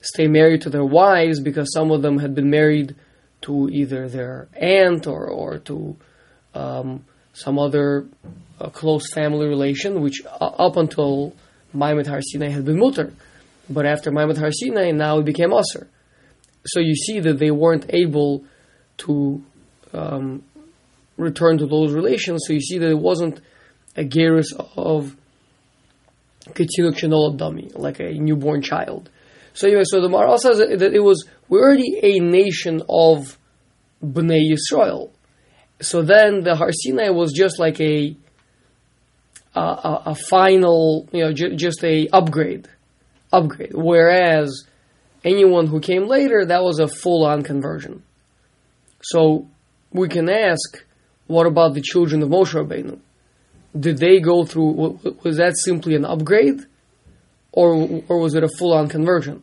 stay 0.00 0.26
married 0.26 0.62
to 0.62 0.70
their 0.70 0.84
wives 0.84 1.40
because 1.40 1.72
some 1.72 1.90
of 1.90 2.02
them 2.02 2.18
had 2.18 2.34
been 2.34 2.50
married 2.50 2.94
to 3.42 3.68
either 3.70 4.08
their 4.08 4.48
aunt 4.54 5.06
or, 5.06 5.26
or 5.26 5.58
to 5.58 5.96
um, 6.54 7.04
some 7.32 7.58
other 7.58 8.06
uh, 8.60 8.68
close 8.70 9.12
family 9.12 9.46
relation, 9.46 10.00
which 10.00 10.22
uh, 10.26 10.44
up 10.44 10.76
until 10.76 11.34
Maimet 11.74 12.06
Har 12.06 12.20
Sinai 12.20 12.48
had 12.48 12.64
been 12.64 12.78
mutter. 12.78 13.12
But 13.70 13.86
after 13.86 14.10
Maimet 14.10 14.38
Har 14.38 14.50
Sinai, 14.50 14.90
now 14.90 15.18
it 15.18 15.24
became 15.24 15.50
usr. 15.50 15.86
So 16.66 16.80
you 16.80 16.94
see 16.94 17.20
that 17.20 17.38
they 17.38 17.50
weren't 17.50 17.86
able 17.90 18.44
to 18.98 19.42
um, 19.92 20.42
return 21.16 21.58
to 21.58 21.66
those 21.66 21.92
relations. 21.92 22.42
So 22.46 22.52
you 22.52 22.60
see 22.60 22.78
that 22.78 22.90
it 22.90 22.98
wasn't 22.98 23.40
a 23.98 24.04
gerus 24.04 24.52
of 24.76 25.16
Ketinuk 26.46 26.96
Shenol 26.96 27.36
dummy, 27.36 27.70
like 27.74 28.00
a 28.00 28.12
newborn 28.12 28.62
child. 28.62 29.10
So 29.54 29.66
anyway, 29.66 29.82
so 29.84 30.00
the 30.00 30.08
Maharal 30.08 30.38
says 30.38 30.58
that 30.58 30.94
it 30.94 31.02
was 31.02 31.26
we're 31.48 31.62
already 31.62 31.98
a 32.02 32.20
nation 32.20 32.82
of 32.88 33.36
Bnei 34.02 34.52
Yisrael. 34.52 35.10
So 35.80 36.02
then 36.02 36.44
the 36.44 36.54
Har 36.54 36.70
Sinai 36.72 37.10
was 37.10 37.32
just 37.32 37.58
like 37.58 37.80
a 37.80 38.16
a, 39.54 39.60
a, 39.60 40.02
a 40.06 40.14
final, 40.14 41.08
you 41.12 41.24
know, 41.24 41.32
ju- 41.32 41.56
just 41.56 41.82
a 41.82 42.08
upgrade, 42.12 42.68
upgrade. 43.32 43.72
Whereas 43.74 44.64
anyone 45.24 45.66
who 45.66 45.80
came 45.80 46.06
later, 46.06 46.44
that 46.46 46.62
was 46.62 46.78
a 46.78 46.86
full 46.86 47.24
on 47.24 47.42
conversion. 47.42 48.02
So 49.02 49.48
we 49.92 50.08
can 50.08 50.28
ask, 50.28 50.84
what 51.26 51.46
about 51.46 51.74
the 51.74 51.80
children 51.80 52.22
of 52.22 52.28
Moshe 52.28 52.54
Rabbeinu? 52.54 53.00
Did 53.78 53.98
they 53.98 54.20
go 54.20 54.44
through? 54.44 54.98
Was 55.22 55.36
that 55.36 55.54
simply 55.56 55.94
an 55.94 56.04
upgrade, 56.04 56.60
or 57.52 58.02
or 58.08 58.18
was 58.18 58.34
it 58.34 58.42
a 58.42 58.48
full-on 58.48 58.88
conversion? 58.88 59.42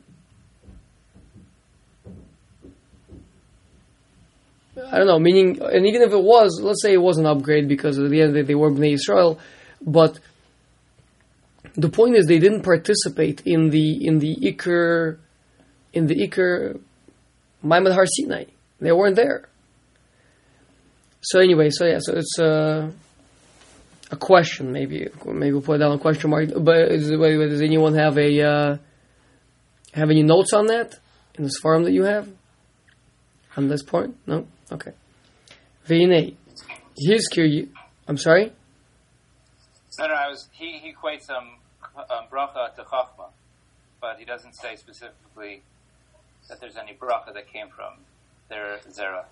I 4.91 4.97
don't 4.97 5.07
know. 5.07 5.19
Meaning, 5.19 5.61
and 5.61 5.85
even 5.85 6.01
if 6.01 6.11
it 6.11 6.21
was, 6.21 6.59
let's 6.61 6.81
say 6.81 6.93
it 6.93 7.01
was 7.01 7.17
an 7.17 7.25
upgrade 7.25 7.67
because 7.67 7.97
at 7.97 8.09
the 8.09 8.21
end 8.21 8.29
of 8.29 8.33
the 8.33 8.41
day 8.41 8.47
they 8.47 8.55
were 8.55 8.71
Bnei 8.71 8.93
Israel, 8.93 9.39
but 9.81 10.19
the 11.75 11.89
point 11.89 12.15
is 12.15 12.25
they 12.25 12.39
didn't 12.39 12.63
participate 12.63 13.41
in 13.45 13.69
the 13.69 14.05
in 14.05 14.19
the 14.19 14.35
Iker 14.35 15.17
in 15.93 16.07
the 16.07 16.15
Iker 16.27 16.79
Maimad 17.63 17.93
Har 17.93 18.05
Sinai. 18.05 18.45
They 18.79 18.91
weren't 18.91 19.15
there. 19.15 19.47
So 21.21 21.39
anyway, 21.39 21.69
so 21.71 21.85
yeah, 21.85 21.99
so 21.99 22.13
it's 22.13 22.39
uh, 22.39 22.91
a 24.11 24.15
question, 24.15 24.71
maybe 24.71 25.07
maybe 25.25 25.51
we'll 25.51 25.61
put 25.61 25.79
down 25.79 25.91
a 25.91 25.99
question 25.99 26.29
mark. 26.29 26.49
But 26.57 26.91
is, 26.91 27.09
does 27.09 27.61
anyone 27.61 27.95
have 27.95 28.17
a 28.17 28.41
uh, 28.41 28.77
have 29.93 30.09
any 30.09 30.23
notes 30.23 30.53
on 30.53 30.67
that 30.67 30.95
in 31.35 31.43
this 31.43 31.57
forum 31.57 31.83
that 31.83 31.91
you 31.91 32.03
have 32.03 32.29
on 33.57 33.67
this 33.67 33.83
point? 33.83 34.15
No. 34.27 34.47
Okay. 34.71 34.91
Veinei, 35.87 36.35
hizkir. 37.07 37.67
I'm 38.07 38.17
sorry. 38.17 38.51
No, 39.99 40.07
no, 40.07 40.13
I 40.13 40.27
was. 40.29 40.49
He 40.51 40.79
he 40.79 40.93
equates 40.93 41.29
um, 41.29 41.57
um 41.97 42.25
bracha 42.31 42.75
to 42.75 42.83
chachma, 42.83 43.29
but 44.01 44.17
he 44.19 44.25
doesn't 44.25 44.53
say 44.53 44.75
specifically 44.75 45.63
that 46.49 46.59
there's 46.59 46.77
any 46.77 46.93
bracha 46.93 47.33
that 47.33 47.51
came 47.51 47.69
from 47.69 47.99
their 48.49 48.79
zera. 48.89 49.25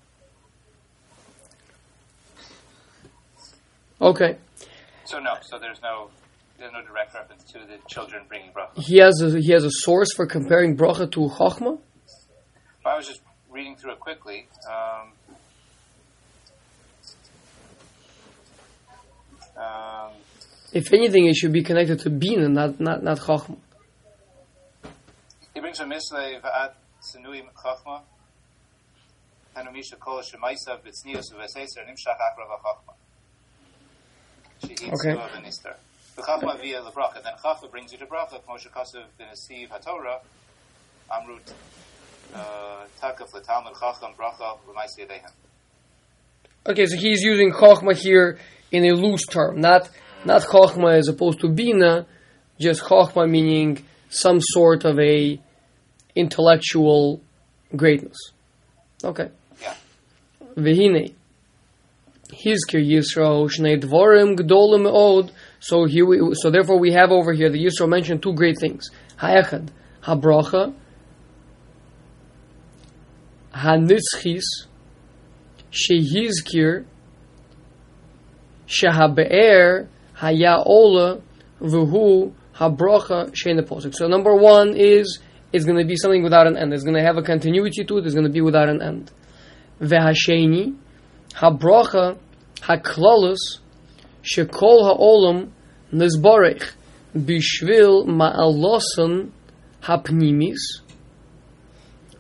Okay. 4.04 4.36
So 5.06 5.20
no, 5.20 5.36
so 5.42 5.58
there's 5.58 5.82
no 5.82 6.10
there's 6.60 6.74
no 6.74 6.82
direct 6.82 7.14
reference 7.14 7.44
to 7.54 7.60
the 7.60 7.78
children 7.88 8.24
bringing 8.28 8.52
bracha. 8.52 8.78
He 8.78 8.98
has 8.98 9.22
a, 9.22 9.40
he 9.40 9.54
has 9.54 9.64
a 9.64 9.72
source 9.72 10.14
for 10.14 10.26
comparing 10.28 10.76
bracha 10.76 11.10
to 11.12 11.20
chachma. 11.30 11.80
I 12.86 12.98
was 12.98 13.08
just 13.08 13.22
reading 13.50 13.78
through 13.78 13.94
it 13.94 14.00
quickly. 14.02 14.48
Um, 14.70 15.14
um, 19.64 20.12
If 20.74 20.92
anything, 20.92 21.28
it 21.28 21.36
should 21.36 21.54
be 21.54 21.64
connected 21.64 22.00
to 22.00 22.10
bina, 22.10 22.50
not 22.50 22.82
not 22.82 23.04
not 23.04 23.20
chachma. 23.20 23.58
he 25.54 25.62
brings 25.62 25.80
a 25.80 25.86
misle 25.86 26.42
v'ad 26.42 26.74
sinui 27.02 27.42
chachma. 27.64 28.02
Hanu 29.56 29.72
misha 29.72 29.96
kol 29.96 30.20
shemaisav 30.22 30.82
b'tznius 30.84 31.32
v'seser 31.32 31.84
nimshach 31.88 32.20
akra 32.28 32.46
v'chachma. 32.52 32.94
She 34.66 34.74
eats 34.74 34.84
Okay. 34.84 35.16
V'chachma 36.18 36.60
via 36.62 36.82
lebracha. 36.82 37.24
Then 37.24 37.34
chachma 37.44 37.72
brings 37.72 37.92
you 37.92 37.98
to 37.98 38.06
bracha. 38.06 38.42
Moshe 38.48 38.70
Kasev 38.70 39.06
b'nesiv 39.20 39.70
haTorah. 39.70 40.20
Amrut 41.12 41.54
uh, 42.34 42.86
takaf 43.02 43.34
l'talmud 43.34 43.80
chacham 43.80 44.14
bracha 44.18 44.58
yadehem. 45.00 45.32
Okay, 46.66 46.86
so 46.86 46.96
he's 46.96 47.22
using 47.22 47.52
chachma 47.52 47.96
here 47.96 48.38
in 48.72 48.86
a 48.86 48.92
loose 48.92 49.26
term, 49.26 49.60
not 49.60 49.90
not 50.24 50.44
chachma 50.44 50.94
as 50.98 51.08
opposed 51.08 51.40
to 51.42 51.50
bina, 51.50 52.06
just 52.60 52.84
chachma 52.84 53.30
meaning 53.30 53.84
some 54.10 54.40
sort 54.40 54.86
of 54.86 55.00
a 55.00 55.40
intellectual 56.16 57.22
greatness. 57.76 58.18
Okay. 59.04 59.30
Yeah. 59.62 59.76
Vehine. 60.56 61.14
Hizkir 62.34 62.84
Yisro 62.84 63.50
Shnei 63.50 63.80
Dvorim 63.80 64.38
Gdolim 64.38 64.88
Meod. 64.88 65.32
So 65.60 65.86
here 65.86 66.06
we, 66.06 66.20
so 66.34 66.52
therefore 66.52 66.80
we 66.80 66.92
have 66.94 67.12
over 67.12 67.34
here 67.34 67.50
the 67.50 67.64
Yisro 67.64 67.88
mentioned 67.88 68.22
two 68.22 68.34
great 68.34 68.58
things. 68.60 68.90
Hayachad, 69.20 69.70
Habracha, 70.04 70.74
Hanitzchis, 73.54 74.44
Shehizkir, 75.72 76.86
Shehabe'er, 78.68 79.88
Haya 80.14 80.58
Ola, 80.66 81.22
Vuhu, 81.62 82.34
Habracha, 82.56 83.32
Shein 83.32 83.60
Posik. 83.62 83.94
So 83.96 84.08
number 84.08 84.36
one 84.36 84.76
is, 84.76 85.20
it's 85.52 85.66
going 85.66 85.78
to 85.78 85.86
be 85.86 85.96
something 85.96 86.24
without 86.24 86.48
an 86.48 86.58
end. 86.58 86.74
It's 86.74 86.84
going 86.84 86.96
to 86.96 87.04
have 87.04 87.18
a 87.18 87.22
continuity 87.22 87.84
to 87.84 87.98
it. 87.98 88.06
It's 88.06 88.16
going 88.16 88.26
to 88.26 88.32
be 88.32 88.42
without 88.42 88.70
an 88.70 88.82
end. 88.82 89.12
Vehasheni, 89.82 90.76
Habracha, 91.34 92.18
Haklalus, 92.64 93.60
Shekol 94.24 94.84
Ha'olam, 94.88 95.52
Nizborech, 95.94 96.72
Bishvil 97.16 98.06
Ma'alosan, 98.08 99.32
Hapnimis, 99.82 100.82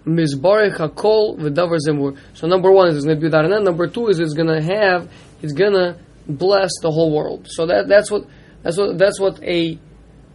Mizbarech 0.06 0.75
Hakol 0.77 1.38
V'davar 1.38 1.79
Zemur. 1.88 2.17
So 2.34 2.47
number 2.47 2.71
one 2.71 2.89
is 2.89 2.97
it's 2.97 3.06
going 3.06 3.19
to 3.19 3.29
be 3.29 3.36
an. 3.36 3.63
Number 3.63 3.88
two 3.88 4.08
is 4.08 4.19
it's 4.19 4.34
going 4.34 4.47
to 4.47 4.62
have, 4.62 5.10
it's 5.41 5.53
going 5.53 5.73
to 5.73 5.97
bless 6.27 6.71
the 6.82 6.91
whole 6.91 7.15
world. 7.15 7.47
So 7.49 7.65
that 7.67 7.88
that's 7.88 8.12
what 8.12 8.25
that's 8.63 8.77
what 8.77 8.97
that's 8.97 9.19
what 9.19 9.41
a 9.43 9.77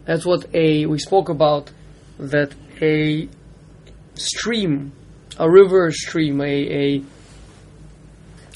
that's 0.05 0.25
what 0.25 0.45
a 0.53 0.85
we 0.85 0.97
spoke 0.97 1.29
about 1.29 1.71
that 2.17 2.53
a 2.81 3.27
stream, 4.15 4.91
a 5.37 5.49
river 5.49 5.91
stream, 5.91 6.41
a 6.41 6.45
a 6.45 7.03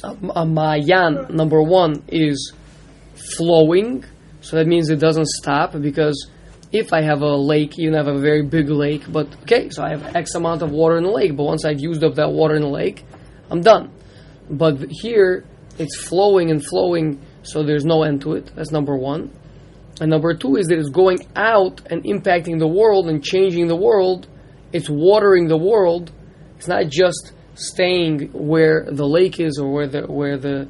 a 0.03 0.45
mayan 0.45 1.27
number 1.29 1.61
one 1.61 2.03
is 2.07 2.53
flowing. 3.37 4.03
So 4.41 4.57
that 4.57 4.67
means 4.67 4.89
it 4.89 4.99
doesn't 4.99 5.27
stop 5.27 5.79
because 5.79 6.29
if 6.71 6.91
I 6.91 7.01
have 7.01 7.21
a 7.21 7.35
lake, 7.35 7.77
even 7.79 7.93
have 7.93 8.07
a 8.07 8.17
very 8.17 8.41
big 8.41 8.69
lake, 8.69 9.03
but 9.11 9.27
okay, 9.43 9.69
so 9.69 9.83
I 9.83 9.89
have 9.89 10.15
X 10.15 10.35
amount 10.35 10.61
of 10.61 10.71
water 10.71 10.97
in 10.97 11.03
the 11.03 11.11
lake, 11.11 11.37
but 11.37 11.43
once 11.43 11.65
I've 11.65 11.79
used 11.79 12.03
up 12.03 12.15
that 12.15 12.31
water 12.31 12.55
in 12.55 12.63
the 12.63 12.67
lake, 12.67 13.05
I'm 13.49 13.61
done. 13.61 13.91
But 14.49 14.87
here, 14.89 15.45
it's 15.77 15.95
flowing 15.95 16.51
and 16.51 16.65
flowing, 16.65 17.21
so 17.43 17.63
there's 17.63 17.85
no 17.85 18.03
end 18.03 18.21
to 18.21 18.33
it. 18.33 18.51
That's 18.55 18.71
number 18.71 18.97
one. 18.97 19.31
And 20.01 20.09
number 20.09 20.33
two 20.33 20.55
is 20.55 20.67
that 20.67 20.79
it's 20.79 20.89
going 20.89 21.19
out 21.35 21.81
and 21.89 22.03
impacting 22.03 22.57
the 22.59 22.67
world 22.67 23.07
and 23.07 23.23
changing 23.23 23.67
the 23.67 23.75
world. 23.75 24.27
It's 24.73 24.89
watering 24.89 25.47
the 25.47 25.57
world. 25.57 26.11
It's 26.57 26.67
not 26.67 26.87
just 26.89 27.33
staying 27.55 28.29
where 28.31 28.85
the 28.89 29.05
lake 29.05 29.39
is 29.39 29.57
or 29.59 29.71
where 29.71 29.87
the 29.87 30.01
where 30.07 30.37
the 30.37 30.67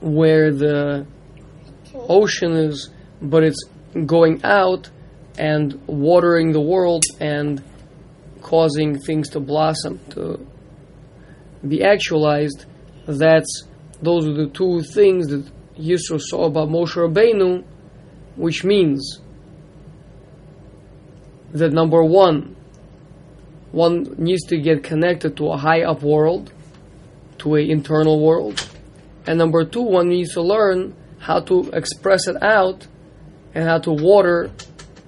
where 0.00 0.52
the 0.52 1.06
ocean 1.94 2.52
is, 2.52 2.90
but 3.20 3.44
it's 3.44 3.62
going 4.06 4.44
out 4.44 4.90
and 5.38 5.80
watering 5.86 6.52
the 6.52 6.60
world 6.60 7.04
and 7.20 7.62
causing 8.42 8.98
things 8.98 9.30
to 9.30 9.40
blossom, 9.40 10.00
to 10.10 10.44
be 11.66 11.82
actualized. 11.82 12.66
That's 13.06 13.64
those 14.00 14.26
are 14.26 14.34
the 14.34 14.48
two 14.48 14.82
things 14.82 15.28
that 15.28 15.44
Yisro 15.78 16.20
saw 16.20 16.46
about 16.46 16.68
Moshe 16.68 16.96
Rabbeinu, 16.96 17.64
which 18.36 18.64
means 18.64 19.20
that 21.52 21.72
number 21.72 22.02
one, 22.02 22.56
one 23.72 24.14
needs 24.18 24.44
to 24.44 24.58
get 24.58 24.84
connected 24.84 25.36
to 25.38 25.48
a 25.50 25.56
high 25.56 25.82
up 25.82 26.02
world, 26.02 26.52
to 27.38 27.56
a 27.56 27.60
internal 27.60 28.24
world, 28.24 28.68
and 29.26 29.38
number 29.38 29.64
two, 29.64 29.82
one 29.82 30.08
needs 30.08 30.34
to 30.34 30.42
learn 30.42 30.94
how 31.18 31.40
to 31.40 31.70
express 31.72 32.26
it 32.26 32.42
out 32.42 32.86
and 33.54 33.68
how 33.68 33.78
to 33.78 33.92
water 33.92 34.50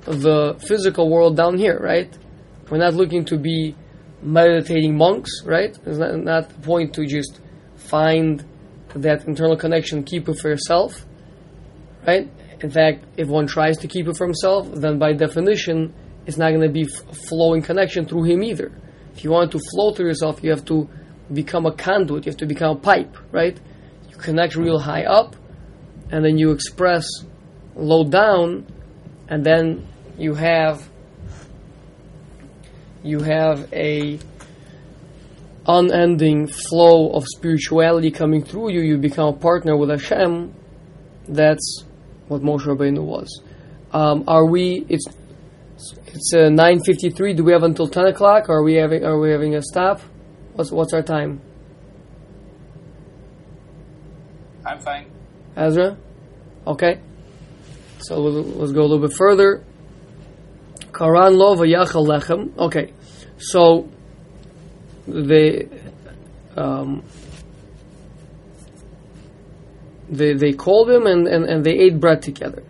the 0.03 0.55
physical 0.67 1.11
world 1.11 1.37
down 1.37 1.59
here, 1.59 1.79
right? 1.79 2.17
We're 2.71 2.79
not 2.79 2.95
looking 2.95 3.25
to 3.27 3.37
be 3.37 3.75
meditating 4.23 4.97
monks, 4.97 5.31
right? 5.45 5.77
It's 5.85 5.99
not, 5.99 6.17
not 6.17 6.49
the 6.49 6.61
point 6.61 6.95
to 6.95 7.07
just 7.07 7.41
find 7.77 8.45
that 8.95 9.27
internal 9.27 9.57
connection, 9.57 10.05
keep 10.05 10.29
it 10.29 10.39
for 10.39 10.49
yourself, 10.49 11.05
right? 12.07 12.31
In 12.61 12.71
fact, 12.71 13.05
if 13.17 13.29
one 13.29 13.47
tries 13.47 13.77
to 13.79 13.89
keep 13.89 14.07
it 14.07 14.17
for 14.17 14.25
himself, 14.27 14.71
then 14.73 14.99
by 14.99 15.13
definition, 15.13 15.93
it's 16.27 16.37
not 16.37 16.51
going 16.51 16.63
to 16.63 16.69
be 16.69 16.85
flowing 17.29 17.63
connection 17.63 18.07
through 18.07 18.25
him 18.25 18.43
either. 18.43 18.73
If 19.15 19.25
you 19.25 19.31
want 19.31 19.53
to 19.53 19.61
flow 19.73 19.93
through 19.93 20.09
yourself, 20.09 20.43
you 20.43 20.51
have 20.51 20.65
to 20.67 20.89
become 21.33 21.67
a 21.67 21.73
conduit, 21.73 22.27
you 22.27 22.31
have 22.31 22.39
to 22.39 22.47
become 22.47 22.77
a 22.77 22.81
pipe, 22.81 23.17
right? 23.31 23.59
You 24.11 24.17
connect 24.17 24.57
real 24.57 24.79
high 24.79 25.05
up, 25.05 25.37
and 26.11 26.25
then 26.25 26.39
you 26.39 26.51
express 26.51 27.07
low 27.75 28.05
down, 28.05 28.67
and 29.29 29.45
then 29.45 29.87
you 30.19 30.35
have 30.35 30.89
you 33.03 33.21
have 33.21 33.71
a 33.73 34.19
unending 35.67 36.47
flow 36.47 37.11
of 37.11 37.25
spirituality 37.27 38.11
coming 38.11 38.43
through 38.43 38.71
you. 38.73 38.81
You 38.81 38.99
become 38.99 39.35
a 39.35 39.37
partner 39.37 39.77
with 39.77 39.91
Hashem. 39.91 40.55
That's 41.29 41.85
what 42.29 42.43
Moshe 42.43 42.63
Rabbeinu 42.63 43.03
was. 43.03 43.43
Um, 43.93 44.25
are 44.27 44.47
we? 44.47 44.87
It's 44.89 45.07
it's 46.07 46.33
uh, 46.35 46.49
nine 46.49 46.81
fifty 46.85 47.11
three. 47.11 47.35
Do 47.35 47.45
we 47.45 47.53
have 47.53 47.63
until 47.63 47.89
ten 47.89 48.07
o'clock? 48.07 48.49
Or 48.49 48.59
are 48.59 48.63
we 48.63 48.75
having? 48.75 49.05
Are 49.05 49.19
we 49.19 49.31
having 49.31 49.55
a 49.55 49.63
stop? 49.63 50.01
What's 50.55 50.71
what's 50.71 50.93
our 50.93 51.03
time? 51.03 51.41
I'm 54.65 54.81
fine. 54.81 55.07
Ezra? 55.57 55.97
Okay. 56.67 57.01
So 57.99 58.23
we'll, 58.23 58.43
let's 58.43 58.73
go 58.73 58.81
a 58.81 58.89
little 58.89 59.07
bit 59.07 59.17
further. 59.17 59.65
Karan 60.93 61.37
lo 61.37 61.55
v'yachal 61.57 62.07
lechem. 62.07 62.57
Okay. 62.59 62.93
So 63.39 63.89
they 65.07 65.69
um, 66.57 67.03
they 70.09 70.35
they 70.35 70.53
called 70.53 70.89
him 70.91 71.07
and, 71.07 71.27
and, 71.27 71.45
and 71.45 71.65
they 71.65 71.73
ate 71.73 71.99
bread 72.01 72.23
together. 72.23 72.63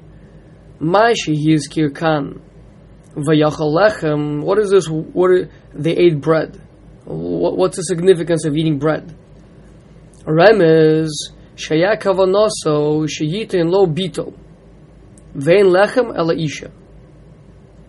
Maishi 0.81 1.53
is 1.53 1.69
kirkan 1.69 2.41
Vayachalechem. 3.15 4.43
What 4.43 4.59
is 4.59 4.71
this? 4.71 4.89
What 4.89 5.31
are, 5.31 5.49
they 5.73 5.97
ate 5.97 6.21
bread. 6.21 6.61
What, 7.05 7.57
what's 7.57 7.77
the 7.77 7.83
significance 7.83 8.45
of 8.45 8.57
eating 8.57 8.79
bread? 8.79 9.15
Remez 10.25 11.11
shayita 11.57 12.11
in 13.55 13.71
lo 13.71 13.87
bito 13.87 14.35
vein 15.35 15.67
lechem 15.67 16.17
elaisha. 16.17 16.71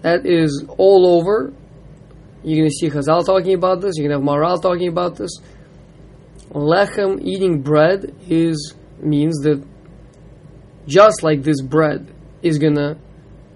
That 0.02 0.26
is 0.26 0.66
all 0.78 1.18
over. 1.18 1.54
You're 2.44 2.58
going 2.58 2.70
to 2.70 2.76
see 2.76 2.90
Chazal 2.90 3.26
talking 3.26 3.56
about 3.56 3.82
this. 3.82 3.94
You're 3.98 4.08
going 4.08 4.22
to 4.22 4.32
have 4.32 4.38
Maharal 4.38 4.62
talking 4.62 4.88
about 4.88 5.16
this. 5.16 5.32
Lechem, 6.52 7.20
eating 7.24 7.62
bread, 7.62 8.14
is 8.30 8.76
means 9.00 9.40
that 9.40 9.66
just 10.88 11.24
like 11.24 11.42
this 11.42 11.62
bread 11.62 12.14
is 12.44 12.60
going 12.60 12.76
to 12.76 12.98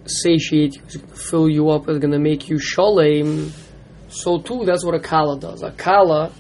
satiate 0.10 0.76
you, 0.76 1.00
fill 1.16 1.50
you 1.50 1.70
up, 1.70 1.88
it's 1.88 2.00
going 2.00 2.12
to 2.12 2.20
make 2.20 2.50
you 2.50 2.60
shalem, 2.60 3.52
so 4.10 4.40
too 4.40 4.64
that's 4.66 4.84
what 4.84 4.96
a 4.96 5.00
kala 5.00 5.40
does. 5.40 5.62
A 5.62 5.72
kala 5.72 6.32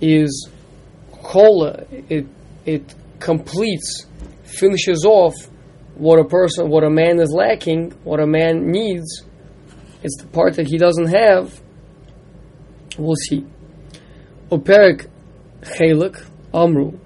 is 0.00 0.48
kola. 1.12 1.84
It 1.90 2.26
it 2.66 2.94
completes, 3.18 4.06
finishes 4.44 5.04
off 5.04 5.34
what 5.94 6.18
a 6.18 6.24
person, 6.24 6.68
what 6.68 6.84
a 6.84 6.90
man 6.90 7.18
is 7.18 7.32
lacking, 7.32 7.90
what 8.04 8.20
a 8.20 8.26
man 8.26 8.70
needs. 8.70 9.24
It's 10.02 10.16
the 10.20 10.28
part 10.28 10.54
that 10.56 10.66
he 10.68 10.78
doesn't 10.78 11.08
have. 11.08 11.60
We'll 12.96 13.16
see. 13.16 13.44
Operik 14.50 15.08
chelik 15.62 16.24
amru 16.54 16.98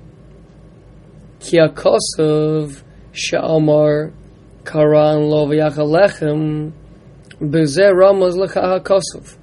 ki 1.40 1.58
akosav 1.58 2.82
she'amar 3.12 4.12
Karan 4.64 5.28
lo 5.28 5.46
v'yachalechim 5.46 6.72
b'zeh 7.40 7.92
ramaz 7.92 8.36
lecha 8.36 8.62
hakosov 8.62 9.36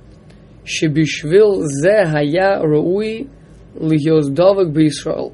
shebishvil 0.65 1.65
ze 1.81 2.05
haya 2.05 2.61
roui 2.61 3.27
lihyos 3.77 4.29
davik 4.33 4.73
b'Yisrael. 4.73 5.33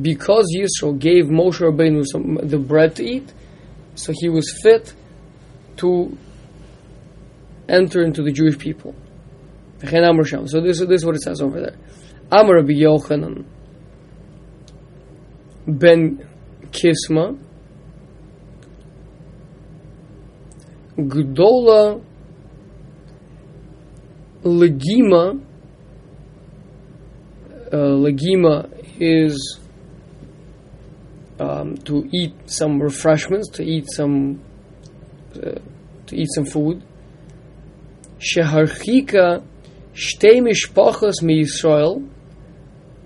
Because 0.00 0.46
Yisrael 0.56 0.96
gave 0.98 1.24
Moshe 1.24 1.60
Rabbeinu 1.60 2.04
some, 2.06 2.38
the 2.42 2.58
bread 2.58 2.94
to 2.96 3.04
eat 3.04 3.32
so 3.98 4.12
he 4.14 4.28
was 4.28 4.56
fit 4.62 4.94
to 5.76 6.16
enter 7.68 8.02
into 8.02 8.22
the 8.22 8.30
Jewish 8.30 8.58
people. 8.58 8.94
So 9.80 10.60
this, 10.60 10.78
this 10.78 10.88
is 10.88 11.04
what 11.04 11.16
it 11.16 11.22
says 11.22 11.40
over 11.40 11.60
there. 11.60 11.76
Amar 12.30 12.56
Rabbi 12.56 12.72
Yochanan 12.72 13.44
ben 15.66 16.28
Kisma 16.70 17.36
Gdola 20.98 22.02
Legima 24.44 25.40
Legima 27.70 28.68
is 29.00 29.60
um, 31.38 31.76
to 31.78 32.08
eat 32.12 32.34
some 32.46 32.80
refreshments, 32.80 33.48
to 33.50 33.62
eat 33.62 33.86
some 33.90 34.40
uh, 35.36 35.58
to 36.06 36.16
eat 36.16 36.28
some 36.34 36.46
food. 36.46 36.82
Sheharchika 38.18 39.44
shtei. 39.94 40.40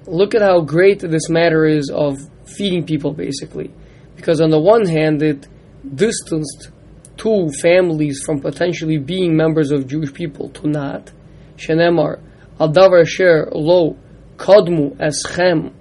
Look 0.07 0.35
at 0.35 0.42
how 0.42 0.61
great 0.62 1.00
this 1.00 1.28
matter 1.28 1.64
is 1.64 1.90
of 1.90 2.18
feeding 2.46 2.85
people, 2.85 3.12
basically, 3.12 3.70
because 4.16 4.40
on 4.40 4.50
the 4.50 4.59
one 4.59 4.87
hand 4.87 5.22
it 5.22 5.46
distanced 5.94 6.70
two 7.16 7.51
families 7.61 8.22
from 8.25 8.40
potentially 8.40 8.98
being 8.98 9.37
members 9.37 9.70
of 9.70 9.87
Jewish 9.87 10.12
people 10.12 10.48
to 10.51 10.68
not. 10.68 11.12
Shenemar 11.57 12.20
al 12.59 12.72
davar 12.72 13.03
asher 13.03 13.48
lo 13.53 13.96
kadmu 14.37 14.96
eschem 14.96 15.72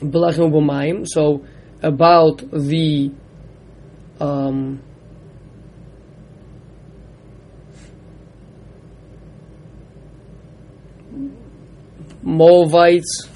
Belachim 0.00 0.52
b'mayim. 0.52 1.06
So 1.06 1.44
about 1.82 2.42
the 2.50 3.12
um, 4.20 4.82
Moavites 12.24 13.28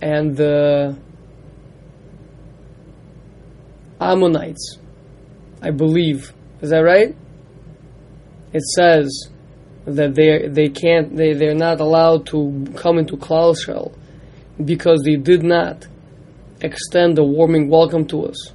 and 0.00 0.36
the 0.36 0.96
Ammonites, 4.00 4.78
I 5.62 5.70
believe. 5.70 6.32
Is 6.60 6.70
that 6.70 6.78
right? 6.80 7.14
It 8.52 8.62
says 8.62 9.28
that 9.84 10.14
they 10.14 10.48
they 10.48 10.68
can't 10.68 11.16
they 11.16 11.32
they're 11.34 11.54
not 11.54 11.80
allowed 11.80 12.26
to 12.26 12.66
come 12.76 12.98
into 12.98 13.16
Klal 13.16 13.94
because 14.64 15.02
they 15.04 15.16
did 15.16 15.42
not 15.42 15.86
extend 16.60 17.18
a 17.18 17.24
warming 17.24 17.68
welcome 17.68 18.06
to 18.08 18.26
us 18.26 18.52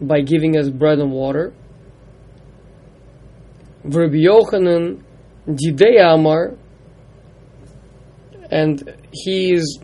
by 0.00 0.20
giving 0.20 0.56
us 0.56 0.68
bread 0.68 0.98
and 0.98 1.10
water. 1.10 1.52
Rabbi 3.84 4.16
Yochanan 4.16 5.02
Amar, 6.02 6.54
and 8.50 8.94
he 9.12 9.52
is, 9.52 9.78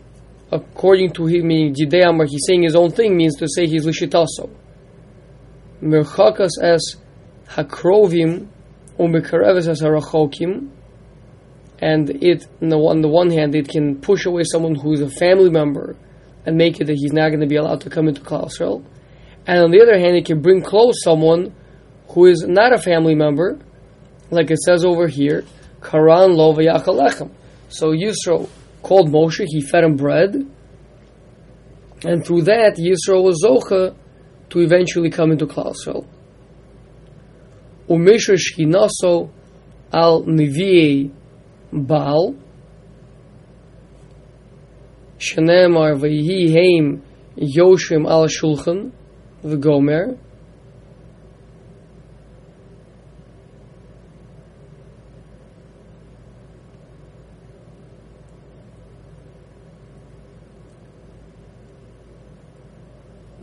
according 0.51 1.13
to 1.13 1.25
him, 1.25 1.47
meaning 1.47 1.75
Amar, 2.03 2.25
he's 2.25 2.43
saying 2.45 2.63
his 2.63 2.75
own 2.75 2.91
thing, 2.91 3.15
means 3.15 3.35
to 3.37 3.47
say 3.47 3.65
he's 3.65 3.85
Lishitaso. 3.85 4.49
Merchakas 5.83 6.51
as 6.61 6.95
Hakrovim, 7.49 8.47
Umekareves 8.97 9.67
as 9.67 9.81
Harachokim, 9.81 10.69
and 11.79 12.09
it 12.23 12.47
on 12.61 12.69
the, 12.69 12.77
on 12.77 13.01
the 13.01 13.09
one 13.09 13.29
hand 13.29 13.55
it 13.55 13.67
can 13.67 13.99
push 13.99 14.25
away 14.25 14.43
someone 14.45 14.75
who 14.75 14.93
is 14.93 15.01
a 15.01 15.09
family 15.09 15.49
member 15.49 15.95
and 16.45 16.57
make 16.57 16.79
it 16.79 16.85
that 16.85 16.95
he's 16.95 17.11
not 17.11 17.29
going 17.29 17.41
to 17.41 17.47
be 17.47 17.57
allowed 17.57 17.81
to 17.81 17.89
come 17.89 18.07
into 18.07 18.21
Klal 18.21 18.83
and 19.45 19.59
on 19.59 19.71
the 19.71 19.81
other 19.81 19.99
hand 19.99 20.15
it 20.15 20.25
can 20.25 20.41
bring 20.41 20.61
close 20.61 21.03
someone 21.03 21.53
who 22.09 22.25
is 22.25 22.45
not 22.47 22.73
a 22.73 22.77
family 22.77 23.15
member 23.15 23.59
like 24.31 24.49
it 24.49 24.59
says 24.59 24.85
over 24.85 25.07
here 25.07 25.43
Karan 25.81 26.33
lo 26.33 26.53
v'yachalechem 26.53 27.29
so 27.67 27.91
Yisro 27.91 28.49
called 28.81 29.09
Moshe 29.09 29.43
he 29.45 29.59
fed 29.59 29.83
him 29.83 29.97
bread 29.97 30.35
and 32.05 32.25
through 32.25 32.43
that 32.43 32.77
Yisro 32.77 33.21
was 33.23 33.43
Zocha 33.43 33.93
to 34.53 34.59
eventually 34.59 35.09
come 35.09 35.31
into 35.31 35.47
Klal 35.47 35.73
Yisrael. 35.73 36.05
Shchinaso 37.89 39.31
al 39.91 40.23
Nevi'ei 40.25 41.11
Baal, 41.71 42.35
Shenemar 45.17 45.97
v'yihi 45.99 46.51
heim 46.51 47.01
Yoshim 47.35 48.07
al 48.07 48.27
Shulchan, 48.27 48.91
v'gomer, 49.43 50.19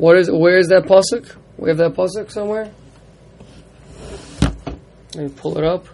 What 0.00 0.16
is? 0.16 0.30
Where 0.30 0.56
is 0.56 0.68
that 0.68 0.84
pasuk? 0.84 1.36
We 1.58 1.68
have 1.68 1.76
that 1.76 1.92
pasuk 1.92 2.30
somewhere. 2.30 2.72
Let 5.14 5.24
me 5.24 5.28
pull 5.28 5.58
it 5.58 5.64
up. 5.64 5.84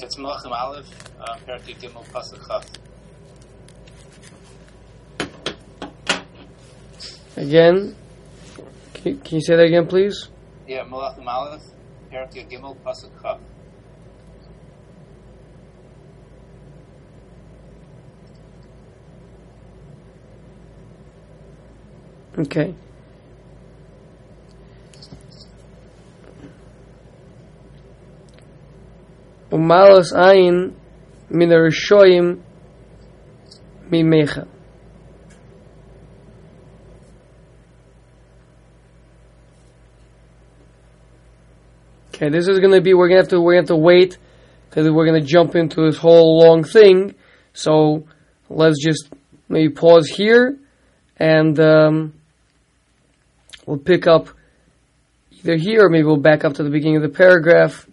It's 0.00 0.16
Malachim 0.16 0.52
Aleph, 0.52 0.86
uh, 1.20 1.34
Perkei 1.44 1.74
Gimel 1.80 2.04
Pasuk 2.12 2.46
Chaf. 2.46 2.64
Again, 7.36 7.96
can, 8.94 9.18
can 9.18 9.34
you 9.34 9.40
say 9.42 9.56
that 9.56 9.64
again, 9.64 9.88
please? 9.88 10.28
Yeah, 10.68 10.84
Malachim 10.84 11.26
Aleph, 11.26 11.62
Perkei 12.12 12.48
Gimel 12.48 12.76
Pasuk 12.86 13.20
Chaf. 13.20 13.40
Okay. 22.42 22.74
Umalas 29.52 30.12
ayin 30.12 30.74
min 31.30 31.50
rishoyim 31.50 32.40
mimecha. 33.88 34.48
Okay, 42.08 42.28
this 42.28 42.48
is 42.48 42.58
going 42.58 42.72
to 42.72 42.80
be. 42.80 42.92
We're 42.94 43.08
going 43.08 43.18
to 43.18 43.22
have 43.22 43.28
to. 43.28 43.40
We're 43.40 43.54
going 43.54 43.66
to 43.66 43.72
have 43.72 43.78
to 43.78 43.84
wait 43.84 44.18
because 44.68 44.90
we're 44.90 45.06
going 45.06 45.20
to 45.20 45.26
jump 45.26 45.54
into 45.54 45.84
this 45.84 45.96
whole 45.96 46.40
long 46.40 46.64
thing. 46.64 47.14
So 47.52 48.08
let's 48.50 48.82
just 48.82 49.12
maybe 49.48 49.72
pause 49.72 50.08
here, 50.08 50.58
and 51.18 51.60
um, 51.60 52.14
we'll 53.66 53.78
pick 53.78 54.06
up 54.06 54.28
either 55.32 55.56
here 55.56 55.86
or 55.86 55.88
maybe 55.88 56.04
we'll 56.04 56.16
back 56.16 56.44
up 56.44 56.54
to 56.54 56.62
the 56.62 56.70
beginning 56.70 56.96
of 56.96 57.02
the 57.02 57.08
paragraph 57.08 57.86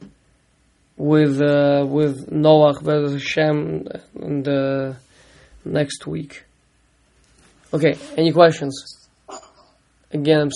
with 0.98 1.42
uh, 1.42 1.86
with 1.88 2.30
Noach, 2.30 2.84
Bez 2.84 3.14
Hashem, 3.14 3.88
and 4.16 4.48
uh, 4.48 4.94
next 5.66 6.06
week. 6.06 6.44
Okay, 7.74 7.98
any 8.18 8.32
questions? 8.32 9.08
Again, 10.12 10.42
I'm 10.42 10.48